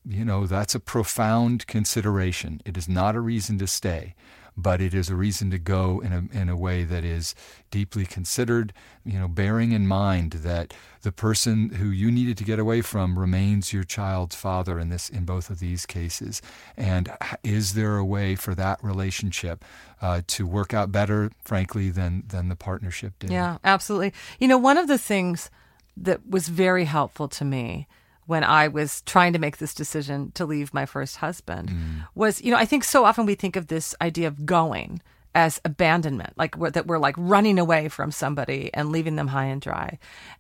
You 0.10 0.26
know, 0.26 0.48
that's 0.48 0.74
a 0.74 0.80
profound 0.80 1.68
consideration. 1.68 2.62
It 2.66 2.78
is 2.78 2.90
not 2.90 3.16
a 3.16 3.20
reason 3.20 3.60
to 3.60 3.68
stay, 3.68 4.16
but 4.58 4.82
it 4.82 4.92
is 4.92 5.08
a 5.12 5.16
reason 5.16 5.52
to 5.52 5.60
go 5.60 6.00
in 6.00 6.12
a, 6.12 6.36
in 6.36 6.50
a 6.50 6.58
way 6.58 6.84
that 6.84 7.04
is 7.04 7.36
deeply 7.70 8.08
considered, 8.08 8.74
you 9.06 9.20
know, 9.20 9.28
bearing 9.28 9.72
in 9.72 9.86
mind 9.86 10.32
that 10.32 10.74
the 11.04 11.12
person 11.12 11.76
who 11.76 11.90
you 11.90 12.10
needed 12.10 12.40
to 12.40 12.44
get 12.44 12.58
away 12.58 12.82
from 12.82 13.20
remains 13.20 13.72
your 13.72 13.84
child's 13.84 14.36
father 14.36 14.80
in 14.80 14.90
this 14.90 15.10
in 15.10 15.26
both 15.26 15.52
of 15.52 15.60
these 15.60 15.86
cases. 15.86 16.42
And 16.76 17.12
is 17.44 17.76
there 17.76 17.98
a 17.98 18.04
way 18.04 18.36
for 18.36 18.56
that 18.56 18.84
relationship 18.84 19.64
uh, 20.02 20.24
to 20.26 20.48
work 20.48 20.74
out 20.74 20.92
better, 20.92 21.30
frankly, 21.44 21.92
than 21.92 22.24
than 22.28 22.50
the 22.50 22.56
partnership 22.56 23.14
did? 23.20 23.30
Yeah, 23.30 23.60
absolutely. 23.64 24.14
You 24.40 24.48
know, 24.48 24.58
one 24.58 24.80
of 24.80 24.88
the 24.88 24.98
things 24.98 25.52
that 25.96 26.28
was 26.28 26.48
very 26.48 26.86
helpful 26.86 27.28
to 27.28 27.46
me 27.46 27.88
when 28.30 28.44
I 28.44 28.68
was 28.68 29.02
trying 29.08 29.34
to 29.34 29.40
make 29.40 29.58
this 29.58 29.74
decision 29.74 30.32
to 30.36 30.46
leave 30.46 30.72
my 30.72 30.86
first 30.86 31.16
husband 31.16 31.70
mm. 31.70 32.08
was, 32.14 32.40
you 32.44 32.52
know, 32.52 32.58
I 32.58 32.66
think 32.66 32.84
so 32.84 33.04
often 33.04 33.26
we 33.26 33.34
think 33.34 33.56
of 33.56 33.68
this 33.68 33.96
idea 34.02 34.28
of 34.28 34.46
going 34.46 35.02
as 35.34 35.60
abandonment, 35.66 36.34
like 36.38 36.56
we're, 36.56 36.70
that 36.70 36.86
we're 36.86 37.00
like 37.00 37.16
running 37.18 37.58
away 37.58 37.90
from 37.90 38.12
somebody 38.12 38.70
and 38.76 38.92
leaving 38.92 39.16
them 39.16 39.30
high 39.30 39.46
and 39.46 39.60
dry. 39.60 39.98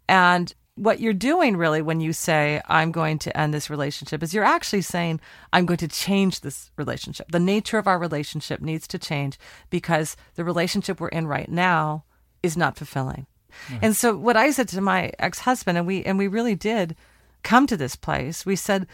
And 0.08 0.54
what 0.75 0.99
you're 0.99 1.13
doing 1.13 1.58
really 1.58 1.82
when 1.82 1.99
you 1.99 2.13
say, 2.13 2.62
I'm 2.67 2.91
going 2.91 3.17
to 3.19 3.36
end 3.36 3.56
this 3.56 3.71
relationship, 3.71 4.21
is 4.21 4.36
you're 4.36 4.43
actually 4.43 4.84
saying, 4.84 5.19
I'm 5.52 5.65
going 5.65 5.80
to 5.80 5.88
change 5.88 6.41
this 6.41 6.69
relationship. 6.78 7.32
The 7.32 7.39
nature 7.39 7.80
of 7.80 7.88
our 7.88 7.97
relationship 7.97 8.62
needs 8.62 8.88
to 8.89 8.99
change 8.99 9.39
because 9.71 10.15
the 10.36 10.43
relationship 10.43 10.99
we're 10.99 11.08
in 11.08 11.25
right 11.25 11.49
now 11.49 12.04
is 12.43 12.56
not 12.56 12.78
fulfilling. 12.78 13.25
Mm. 13.69 13.80
And 13.82 13.95
so 13.95 14.15
what 14.15 14.38
I 14.38 14.52
said 14.52 14.67
to 14.69 14.80
my 14.80 15.12
ex-husband 15.17 15.75
and 15.75 15.88
we 15.88 16.04
and 16.04 16.19
we 16.19 16.28
really 16.28 16.54
did 16.54 16.95
come 17.43 17.67
to 17.67 17.78
this 17.78 17.95
place. 17.95 18.45
We 18.45 18.56
said 18.56 18.88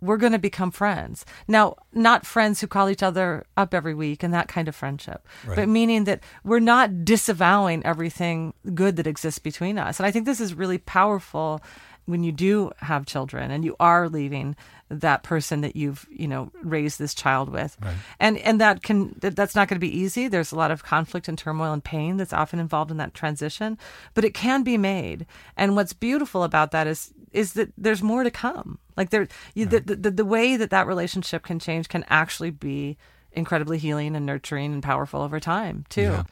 we're 0.00 0.16
going 0.16 0.32
to 0.32 0.38
become 0.38 0.70
friends. 0.70 1.26
Now, 1.46 1.76
not 1.92 2.24
friends 2.26 2.60
who 2.60 2.66
call 2.66 2.88
each 2.88 3.02
other 3.02 3.44
up 3.56 3.74
every 3.74 3.94
week 3.94 4.22
and 4.22 4.32
that 4.32 4.48
kind 4.48 4.66
of 4.66 4.74
friendship, 4.74 5.26
but 5.56 5.68
meaning 5.68 6.04
that 6.04 6.22
we're 6.42 6.58
not 6.58 7.04
disavowing 7.04 7.84
everything 7.84 8.54
good 8.74 8.96
that 8.96 9.06
exists 9.06 9.38
between 9.38 9.78
us. 9.78 10.00
And 10.00 10.06
I 10.06 10.10
think 10.10 10.24
this 10.24 10.40
is 10.40 10.54
really 10.54 10.78
powerful 10.78 11.60
when 12.06 12.24
you 12.24 12.32
do 12.32 12.72
have 12.78 13.06
children 13.06 13.50
and 13.50 13.64
you 13.64 13.76
are 13.78 14.08
leaving 14.08 14.56
that 14.88 15.22
person 15.22 15.60
that 15.60 15.76
you've 15.76 16.06
you 16.10 16.26
know 16.26 16.50
raised 16.64 16.98
this 16.98 17.14
child 17.14 17.48
with 17.48 17.76
and 18.18 18.36
and 18.38 18.60
that 18.60 18.82
can 18.82 19.14
that, 19.20 19.36
that's 19.36 19.54
not 19.54 19.68
going 19.68 19.76
to 19.76 19.86
be 19.86 19.96
easy 19.96 20.26
there's 20.26 20.50
a 20.50 20.56
lot 20.56 20.72
of 20.72 20.82
conflict 20.82 21.28
and 21.28 21.38
turmoil 21.38 21.72
and 21.72 21.84
pain 21.84 22.16
that's 22.16 22.32
often 22.32 22.58
involved 22.58 22.90
in 22.90 22.96
that 22.96 23.14
transition 23.14 23.78
but 24.14 24.24
it 24.24 24.34
can 24.34 24.64
be 24.64 24.76
made 24.76 25.24
and 25.56 25.76
what's 25.76 25.92
beautiful 25.92 26.42
about 26.42 26.72
that 26.72 26.88
is 26.88 27.12
is 27.32 27.52
that 27.54 27.72
there's 27.76 28.02
more 28.02 28.24
to 28.24 28.30
come. 28.30 28.78
Like 28.96 29.10
there 29.10 29.28
you, 29.54 29.66
the, 29.66 29.80
the 29.80 30.10
the 30.10 30.24
way 30.24 30.56
that 30.56 30.70
that 30.70 30.86
relationship 30.86 31.42
can 31.42 31.58
change 31.58 31.88
can 31.88 32.04
actually 32.08 32.50
be 32.50 32.96
incredibly 33.32 33.78
healing 33.78 34.16
and 34.16 34.26
nurturing 34.26 34.72
and 34.72 34.82
powerful 34.82 35.22
over 35.22 35.40
time, 35.40 35.84
too. 35.88 36.02
Yeah. 36.02 36.22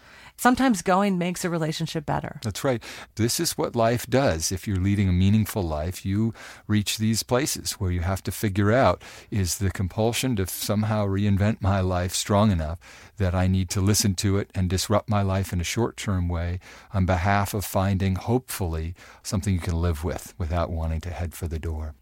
Sometimes 0.40 0.82
going 0.82 1.18
makes 1.18 1.44
a 1.44 1.50
relationship 1.50 2.06
better. 2.06 2.38
That's 2.44 2.62
right. 2.62 2.80
This 3.16 3.40
is 3.40 3.58
what 3.58 3.74
life 3.74 4.06
does. 4.06 4.52
If 4.52 4.68
you're 4.68 4.76
leading 4.76 5.08
a 5.08 5.12
meaningful 5.12 5.64
life, 5.64 6.06
you 6.06 6.32
reach 6.68 6.98
these 6.98 7.24
places 7.24 7.72
where 7.72 7.90
you 7.90 8.02
have 8.02 8.22
to 8.22 8.30
figure 8.30 8.70
out 8.70 9.02
is 9.32 9.58
the 9.58 9.72
compulsion 9.72 10.36
to 10.36 10.46
somehow 10.46 11.06
reinvent 11.06 11.60
my 11.60 11.80
life 11.80 12.12
strong 12.12 12.52
enough 12.52 12.78
that 13.16 13.34
I 13.34 13.48
need 13.48 13.68
to 13.70 13.80
listen 13.80 14.14
to 14.16 14.38
it 14.38 14.52
and 14.54 14.70
disrupt 14.70 15.08
my 15.08 15.22
life 15.22 15.52
in 15.52 15.60
a 15.60 15.64
short 15.64 15.96
term 15.96 16.28
way 16.28 16.60
on 16.94 17.04
behalf 17.04 17.52
of 17.52 17.64
finding, 17.64 18.14
hopefully, 18.14 18.94
something 19.24 19.52
you 19.52 19.60
can 19.60 19.74
live 19.74 20.04
with 20.04 20.34
without 20.38 20.70
wanting 20.70 21.00
to 21.00 21.10
head 21.10 21.34
for 21.34 21.48
the 21.48 21.58
door. 21.58 21.94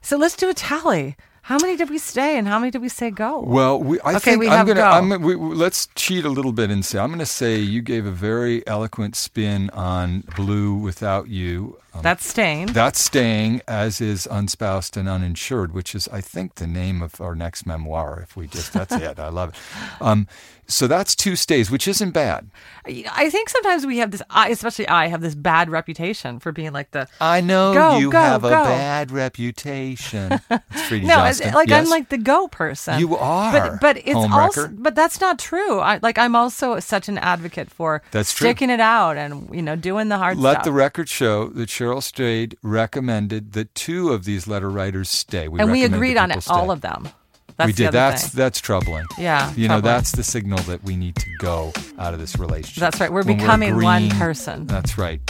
So 0.00 0.16
let's 0.16 0.36
do 0.36 0.48
a 0.48 0.54
tally. 0.54 1.14
How 1.42 1.58
many 1.58 1.76
did 1.76 1.90
we 1.90 1.98
stay 1.98 2.38
and 2.38 2.46
how 2.46 2.58
many 2.60 2.70
did 2.70 2.80
we 2.82 2.88
say 2.88 3.10
go? 3.10 3.40
Well, 3.40 3.78
we, 3.82 4.00
I 4.00 4.10
Okay, 4.16 4.18
think 4.20 4.40
we 4.40 4.46
I'm 4.48 4.58
have 4.58 4.66
gonna. 4.68 4.80
go. 4.80 4.86
I'm, 5.14 5.22
we, 5.22 5.34
we- 5.34 5.54
let's 5.56 5.88
cheat 5.96 6.24
a 6.24 6.28
little 6.28 6.52
bit 6.52 6.70
and 6.70 6.84
say 6.84 6.98
I'm 7.00 7.08
going 7.08 7.18
to 7.18 7.26
say 7.26 7.56
you 7.58 7.82
gave 7.82 8.06
a 8.06 8.12
very 8.12 8.64
eloquent 8.66 9.16
spin 9.16 9.68
on 9.70 10.22
blue 10.36 10.74
without 10.74 11.28
you. 11.28 11.78
Um, 11.94 12.02
That's 12.02 12.26
staying. 12.26 12.66
That's 12.68 12.98
staying, 13.00 13.60
as 13.68 14.00
is 14.00 14.26
unspoused 14.30 14.96
and 14.96 15.08
uninsured, 15.08 15.72
which 15.74 15.94
is, 15.94 16.08
I 16.08 16.20
think, 16.22 16.54
the 16.54 16.66
name 16.66 17.02
of 17.02 17.20
our 17.20 17.34
next 17.34 17.66
memoir. 17.66 18.20
If 18.22 18.34
we 18.36 18.46
just, 18.46 18.72
that's 18.72 18.94
it. 18.94 19.18
I 19.18 19.28
love 19.28 19.50
it. 19.50 19.54
Um, 20.00 20.26
so 20.68 20.86
that's 20.86 21.14
two 21.14 21.36
stays, 21.36 21.70
which 21.70 21.86
isn't 21.86 22.12
bad. 22.12 22.48
I 22.86 23.28
think 23.30 23.48
sometimes 23.50 23.84
we 23.84 23.98
have 23.98 24.10
this, 24.10 24.22
especially 24.34 24.88
I, 24.88 25.08
have 25.08 25.20
this 25.20 25.34
bad 25.34 25.68
reputation 25.68 26.38
for 26.40 26.50
being 26.50 26.72
like 26.72 26.92
the. 26.92 27.08
I 27.20 27.40
know 27.42 27.74
Go, 27.74 27.98
you 27.98 28.10
go, 28.10 28.18
have 28.18 28.42
a 28.44 28.50
bad 28.50 29.10
reputation. 29.10 30.40
It's 30.50 30.82
Freddie 30.88 31.06
No, 31.06 31.16
Johnston. 31.16 31.52
like 31.54 31.68
Yes? 31.68 31.84
I'm 31.84 31.90
like 31.90 32.08
the 32.08 32.16
go 32.18 32.48
person. 32.48 32.98
You 33.00 33.16
are, 33.16 33.52
but 33.52 33.80
but 33.80 33.96
it's 33.98 34.14
also 34.16 34.66
homewrecker. 34.68 34.82
but 34.82 34.94
that's 34.94 35.20
not 35.20 35.38
true. 35.38 35.80
I 35.80 35.98
like 36.02 36.16
I'm 36.18 36.34
also 36.34 36.78
such 36.80 37.08
an 37.08 37.18
advocate 37.18 37.70
for 37.70 38.02
That's 38.10 38.32
true. 38.32 38.46
sticking 38.48 38.70
it 38.70 38.80
out 38.80 39.16
and 39.16 39.54
you 39.54 39.62
know 39.62 39.76
doing 39.76 40.08
the 40.08 40.18
hard 40.18 40.38
Let 40.38 40.52
stuff. 40.54 40.64
the 40.64 40.72
record 40.72 41.08
show 41.08 41.48
that 41.48 41.68
Cheryl 41.82 42.02
Strayed 42.02 42.56
recommended 42.62 43.54
that 43.54 43.74
two 43.74 44.12
of 44.12 44.24
these 44.24 44.46
letter 44.46 44.70
writers 44.70 45.10
stay. 45.10 45.48
We 45.48 45.58
and 45.58 45.72
we 45.72 45.82
agreed 45.82 46.16
on 46.16 46.30
it, 46.30 46.48
all 46.48 46.70
of 46.70 46.80
them. 46.80 47.08
That's 47.56 47.66
we 47.66 47.72
did. 47.72 47.90
That's 47.92 48.28
thing. 48.28 48.38
that's 48.38 48.60
troubling. 48.60 49.04
Yeah, 49.18 49.52
you 49.56 49.66
know 49.66 49.80
that's 49.80 50.12
the 50.12 50.22
signal 50.22 50.58
that 50.60 50.84
we 50.84 50.94
need 50.96 51.16
to 51.16 51.26
go 51.38 51.72
out 51.98 52.14
of 52.14 52.20
this 52.20 52.38
relationship. 52.38 52.80
That's 52.80 53.00
right. 53.00 53.12
We're 53.12 53.24
When 53.24 53.36
becoming 53.36 53.74
one 53.82 54.04
agreeing- 54.04 54.10
person. 54.12 54.66
That's 54.68 54.96
right. 54.96 55.20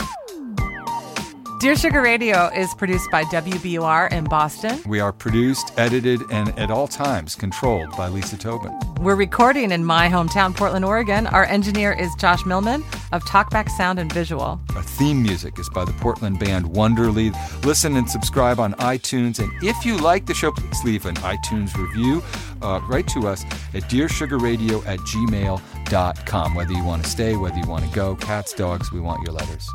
Dear 1.63 1.77
Sugar 1.77 2.01
Radio 2.01 2.47
is 2.47 2.73
produced 2.73 3.09
by 3.09 3.23
WBUR 3.23 4.11
in 4.11 4.25
Boston. 4.25 4.81
We 4.85 4.99
are 4.99 5.13
produced, 5.13 5.71
edited, 5.77 6.19
and 6.29 6.49
at 6.59 6.69
all 6.69 6.89
times 6.89 7.35
controlled 7.35 7.89
by 7.95 8.09
Lisa 8.09 8.37
Tobin. 8.37 8.77
We're 8.99 9.15
recording 9.15 9.71
in 9.71 9.85
my 9.85 10.09
hometown, 10.09 10.53
Portland, 10.53 10.83
Oregon. 10.83 11.25
Our 11.25 11.45
engineer 11.45 11.93
is 11.93 12.13
Josh 12.15 12.45
Millman 12.45 12.83
of 13.13 13.23
Talkback 13.23 13.69
Sound 13.69 13.97
and 13.97 14.11
Visual. 14.11 14.59
Our 14.75 14.83
theme 14.83 15.23
music 15.23 15.57
is 15.57 15.69
by 15.69 15.85
the 15.85 15.93
Portland 15.93 16.37
band 16.37 16.67
Wonderly. 16.67 17.31
Listen 17.63 17.95
and 17.95 18.09
subscribe 18.09 18.59
on 18.59 18.73
iTunes. 18.73 19.39
And 19.39 19.49
if 19.63 19.85
you 19.85 19.95
like 19.95 20.25
the 20.25 20.33
show, 20.33 20.51
please 20.51 20.83
leave 20.83 21.05
an 21.05 21.15
iTunes 21.15 21.77
review. 21.77 22.21
Uh, 22.61 22.81
write 22.89 23.07
to 23.07 23.25
us 23.25 23.45
at 23.73 23.83
dearsugarradio 23.83 24.85
at 24.85 24.99
gmail.com. 24.99 26.55
Whether 26.55 26.73
you 26.73 26.83
want 26.83 27.05
to 27.05 27.09
stay, 27.09 27.37
whether 27.37 27.57
you 27.57 27.67
want 27.67 27.85
to 27.85 27.95
go, 27.95 28.17
cats, 28.17 28.51
dogs, 28.51 28.91
we 28.91 28.99
want 28.99 29.23
your 29.23 29.31
letters. 29.31 29.65